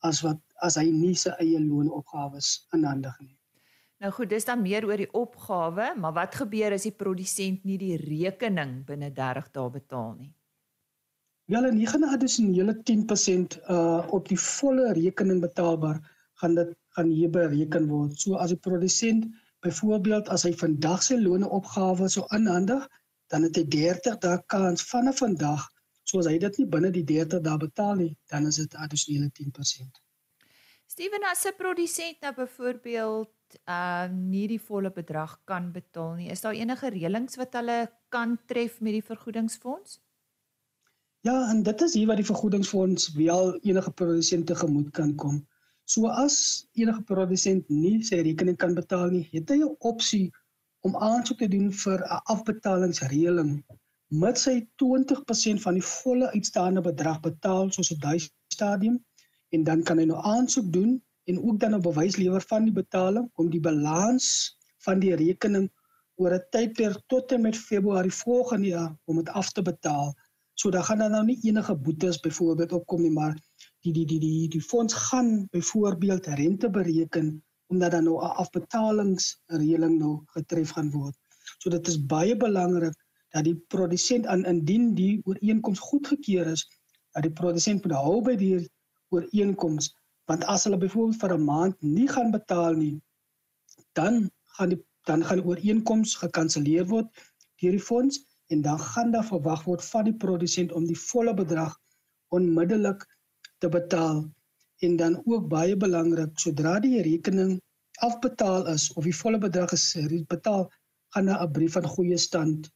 as 0.06 0.22
wat 0.26 0.40
as 0.66 0.76
hy 0.80 0.88
nie 0.90 1.14
sy 1.14 1.32
eie 1.42 1.60
loonopgawes 1.60 2.66
inhandig 2.76 3.16
nie. 3.20 3.36
Nou 4.00 4.12
goed, 4.16 4.30
dis 4.32 4.46
dan 4.48 4.62
meer 4.64 4.86
oor 4.88 4.96
die 4.96 5.10
opgawe, 5.12 5.90
maar 6.00 6.14
wat 6.16 6.38
gebeur 6.40 6.72
as 6.72 6.86
die 6.88 6.96
produsent 6.96 7.66
nie 7.68 7.76
die 7.80 7.96
rekening 8.00 8.78
binne 8.88 9.10
30 9.12 9.50
dae 9.52 9.72
betaal 9.74 10.14
nie? 10.16 10.30
Wel 11.52 11.66
en 11.68 11.76
hier 11.76 11.90
gaan 11.90 12.06
'n 12.06 12.14
addisionele 12.14 12.74
10% 12.90 13.58
uh 13.74 14.00
op 14.16 14.28
die 14.28 14.38
volle 14.40 14.92
rekening 14.96 15.40
betaalbaar 15.44 16.00
gaan 16.40 16.54
dit 16.54 16.72
gaan 16.96 17.10
hier 17.10 17.30
bereken 17.30 17.88
word. 17.88 18.16
So 18.20 18.34
as 18.34 18.54
die 18.54 18.62
produsent 18.66 19.26
byvoorbeeld 19.60 20.28
as 20.28 20.42
hy 20.48 20.52
vandag 20.62 21.02
sy 21.02 21.18
loone 21.20 21.48
opgawe 21.48 22.08
so 22.08 22.24
inhandig, 22.36 22.86
dan 23.28 23.42
het 23.42 23.56
hy 23.56 23.64
30 23.64 24.18
dae 24.24 24.38
kans 24.46 24.82
vanaf 24.92 25.20
vandag. 25.22 25.66
So 26.08 26.18
as 26.18 26.26
hy 26.30 26.38
dit 26.38 26.58
nie 26.58 26.66
binne 26.66 26.90
die 26.90 27.04
30 27.04 27.42
dae 27.44 27.58
betaal 27.58 27.94
nie, 28.00 28.16
dan 28.32 28.46
is 28.46 28.56
dit 28.62 28.74
addisionele 28.74 29.30
10%. 29.42 30.00
Steven 30.90 31.22
as 31.30 31.44
'n 31.46 31.54
produsent 31.56 32.16
nou 32.20 32.32
byvoorbeeld 32.34 33.34
uh 33.74 34.06
nie 34.10 34.46
die 34.50 34.62
volle 34.68 34.90
bedrag 34.90 35.32
kan 35.50 35.68
betaal 35.72 36.14
nie, 36.18 36.30
is 36.34 36.42
daar 36.42 36.56
enige 36.58 36.90
reëlings 36.94 37.38
wat 37.38 37.52
hulle 37.58 37.76
kan 38.14 38.32
tref 38.50 38.80
met 38.80 38.96
die 38.96 39.04
vergoedingsfonds? 39.10 40.00
Ja, 41.28 41.36
en 41.50 41.62
dit 41.62 41.84
is 41.86 41.94
hier 41.94 42.06
waar 42.10 42.18
die 42.18 42.26
vergoedingsfonds 42.32 43.12
wel 43.14 43.54
enige 43.60 43.92
produsente 44.00 44.56
gemoed 44.62 44.90
kan 44.90 45.14
kom. 45.14 45.36
So 45.84 46.10
as 46.24 46.66
enige 46.72 47.02
produsent 47.12 47.68
nie 47.68 48.02
sy 48.10 48.22
rekening 48.26 48.58
kan 48.58 48.74
betaal 48.74 49.14
nie, 49.14 49.28
het 49.30 49.50
hy 49.54 49.60
'n 49.62 49.76
opsie 49.92 50.26
om 50.80 50.96
aansoek 50.96 51.38
te 51.38 51.48
doen 51.54 51.70
vir 51.84 52.02
'n 52.02 52.20
afbetalingsreëling 52.34 53.54
mits 54.10 54.44
hy 54.50 54.56
20% 54.82 55.62
van 55.62 55.78
die 55.78 55.86
volle 55.86 56.32
uitstaande 56.34 56.82
bedrag 56.82 57.20
betaal 57.20 57.70
soos 57.70 57.92
op 57.94 58.02
daai 58.02 58.18
stadium 58.52 58.98
en 59.54 59.64
dan 59.64 59.82
kan 59.82 59.98
hy 59.98 60.06
nou 60.10 60.20
aansoek 60.32 60.72
doen 60.72 60.96
en 61.30 61.42
ook 61.42 61.60
dan 61.60 61.74
'n 61.74 61.82
bewys 61.82 62.16
lewer 62.16 62.42
van 62.52 62.64
die 62.64 62.76
betaling 62.82 63.30
om 63.34 63.50
die 63.50 63.60
balans 63.60 64.56
van 64.86 64.98
die 65.02 65.14
rekening 65.14 65.68
oor 66.20 66.34
'n 66.34 66.46
tydperk 66.54 66.98
tot 67.06 67.32
en 67.32 67.42
met 67.46 67.56
Februarie 67.56 68.12
volgende 68.12 68.68
jaar 68.68 68.92
om 69.04 69.16
dit 69.16 69.28
af 69.28 69.52
te 69.52 69.62
betaal. 69.62 70.14
So 70.54 70.70
dan 70.70 70.84
gaan 70.84 70.98
daar 70.98 71.10
nou 71.10 71.24
nie 71.24 71.38
enige 71.42 71.74
boetes 71.76 72.20
byvoorbeeld 72.20 72.72
opkom 72.72 73.02
nie, 73.02 73.10
maar 73.10 73.34
die 73.80 73.92
die 73.92 74.06
die 74.06 74.20
die 74.20 74.48
die 74.48 74.62
fonds 74.62 74.94
gaan 74.94 75.46
byvoorbeeld 75.50 76.26
rente 76.26 76.70
bereken 76.70 77.44
omdat 77.66 77.90
dan 77.90 78.04
nou 78.04 78.16
'n 78.18 78.36
afbetalingsreëling 78.42 79.98
nou 79.98 80.22
getref 80.26 80.70
gaan 80.70 80.90
word. 80.90 81.16
So 81.58 81.70
dit 81.70 81.88
is 81.88 82.06
baie 82.06 82.36
belangrik 82.36 82.94
dat 83.30 83.44
die 83.44 83.56
produsent 83.68 84.26
aan 84.26 84.44
indien 84.44 84.94
die 84.94 85.20
ooreenkoms 85.24 85.78
goedgekeur 85.78 86.46
is, 86.46 86.66
dat 87.12 87.22
die 87.22 87.32
produsent 87.32 87.84
moet 87.84 87.96
hou 87.96 88.22
by 88.22 88.36
die 88.36 88.68
ooreenkoms, 89.14 89.90
want 90.30 90.44
as 90.54 90.64
hulle 90.64 90.78
byvoorbeeld 90.78 91.20
vir 91.22 91.34
'n 91.36 91.44
maand 91.44 91.76
nie 91.82 92.08
gaan 92.08 92.30
betaal 92.30 92.74
nie, 92.82 92.96
dan 93.98 94.30
gaan 94.56 94.74
die 94.74 94.82
dan 95.08 95.24
gaan 95.24 95.40
die 95.40 95.48
ooreenkoms 95.48 96.14
gekanselleer 96.22 96.86
word 96.90 97.08
deur 97.62 97.76
die 97.76 97.86
fonds 97.86 98.20
en 98.54 98.62
dan 98.62 98.78
gaan 98.78 99.10
daar 99.14 99.24
verwag 99.24 99.64
word 99.64 99.84
van 99.84 100.04
die 100.08 100.16
produsent 100.24 100.72
om 100.72 100.86
die 100.86 100.98
volle 100.98 101.34
bedrag 101.34 101.76
onmiddellik 102.36 103.06
te 103.58 103.68
betaal. 103.68 104.24
En 104.86 104.96
dan 104.96 105.22
ook 105.24 105.48
baie 105.48 105.76
belangrik 105.76 106.38
sodra 106.38 106.78
die 106.80 107.02
rekening 107.02 107.60
afbetaal 108.06 108.66
is 108.72 108.92
of 108.92 109.04
die 109.04 109.16
volle 109.16 109.38
bedrag 109.38 109.72
is 109.76 109.86
betaal 110.28 110.68
gaan 111.14 111.30
'n 111.30 111.52
brief 111.52 111.72
van 111.72 111.86
goeie 111.96 112.18
stand 112.18 112.70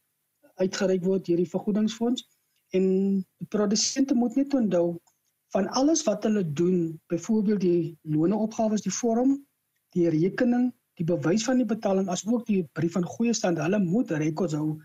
uitgereik 0.55 1.03
word 1.03 1.25
deur 1.25 1.37
die 1.37 1.53
vergoedingsfonds. 1.55 2.27
En 2.71 2.85
die 3.37 3.47
produsente 3.49 4.13
moet 4.13 4.35
net 4.35 4.53
onthou 4.53 4.99
van 5.55 5.69
alles 5.79 6.03
wat 6.03 6.23
hulle 6.27 6.43
doen 6.61 6.79
byvoorbeeld 7.07 7.61
die 7.63 7.97
loneopgawes 8.01 8.83
die 8.83 8.93
vorm 8.93 9.37
die 9.95 10.09
rekening 10.11 10.71
die 10.99 11.07
bewys 11.07 11.45
van 11.47 11.61
die 11.61 11.69
betaling 11.69 12.09
as 12.11 12.25
ook 12.27 12.43
die 12.49 12.63
brief 12.77 12.97
van 12.97 13.07
goeie 13.15 13.33
stand 13.33 13.61
hulle 13.63 13.79
moet 13.79 14.11
rekords 14.23 14.57
hou 14.59 14.75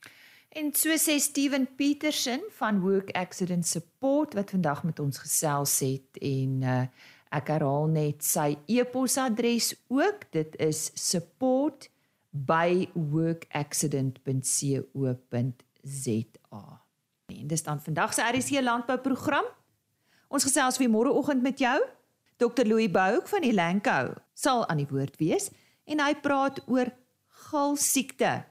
En 0.52 0.74
so 0.76 0.92
sê 1.00 1.16
Steven 1.22 1.70
Petersen 1.80 2.42
van 2.58 2.82
Work 2.84 3.14
Accident 3.16 3.64
Support 3.68 4.34
wat 4.36 4.50
vandag 4.52 4.84
met 4.84 5.00
ons 5.00 5.18
gesels 5.22 5.80
het 5.86 6.18
en 6.20 6.62
uh 6.62 6.84
Ek 7.32 7.48
herhaal 7.48 7.86
net 7.88 8.26
sy 8.28 8.58
e-posadres 8.68 9.70
ook. 9.88 10.26
Dit 10.36 10.58
is 10.60 10.90
support@workaccident.co.za. 17.32 17.39
En 17.39 17.48
dis 17.48 17.63
dan 17.63 17.82
vandag 17.82 18.13
se 18.13 18.22
RC 18.22 18.62
landbouprogram. 18.62 19.46
Ons 20.28 20.44
gesels 20.44 20.78
weer 20.78 20.89
môreoggend 20.89 21.41
met 21.41 21.60
jou. 21.60 21.84
Dr 22.38 22.65
Louis 22.65 22.91
Bouk 22.91 23.28
van 23.28 23.41
die 23.41 23.54
Lankou 23.54 24.13
sal 24.34 24.67
aan 24.67 24.78
die 24.78 24.88
woord 24.89 25.17
wees 25.17 25.52
en 25.86 26.00
hy 26.00 26.15
praat 26.24 26.62
oor 26.67 26.89
galsiekte. 27.28 28.46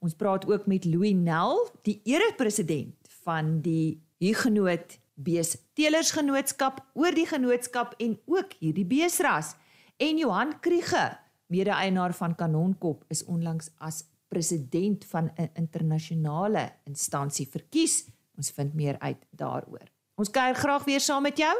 Ons 0.00 0.16
praat 0.16 0.46
ook 0.48 0.66
met 0.66 0.84
Louis 0.84 1.14
Nel, 1.14 1.56
die 1.82 2.00
erepresident 2.04 3.08
van 3.24 3.60
die 3.64 4.02
Huguenot 4.20 4.98
Bees 5.14 5.56
Telersgenootskap 5.76 6.80
oor 6.96 7.16
die 7.16 7.28
genootskap 7.28 7.94
en 8.00 8.18
ook 8.26 8.56
hierdie 8.60 8.86
beesras. 8.88 9.54
En 10.00 10.16
Johan 10.20 10.56
Kriege, 10.60 11.18
mede-eienaar 11.52 12.14
van 12.16 12.34
Kanonkop, 12.34 13.04
is 13.08 13.24
onlangs 13.24 13.70
as 13.78 14.04
president 14.30 15.04
van 15.10 15.30
'n 15.36 15.50
internasionale 15.54 16.70
instansie 16.86 17.48
verkies. 17.48 18.06
Ons 18.36 18.50
vind 18.50 18.74
meer 18.74 18.98
uit 18.98 19.26
daaroor. 19.30 19.90
Ons 20.14 20.30
kuier 20.30 20.54
graag 20.54 20.84
weer 20.84 21.00
saam 21.00 21.22
met 21.22 21.36
jou. 21.36 21.56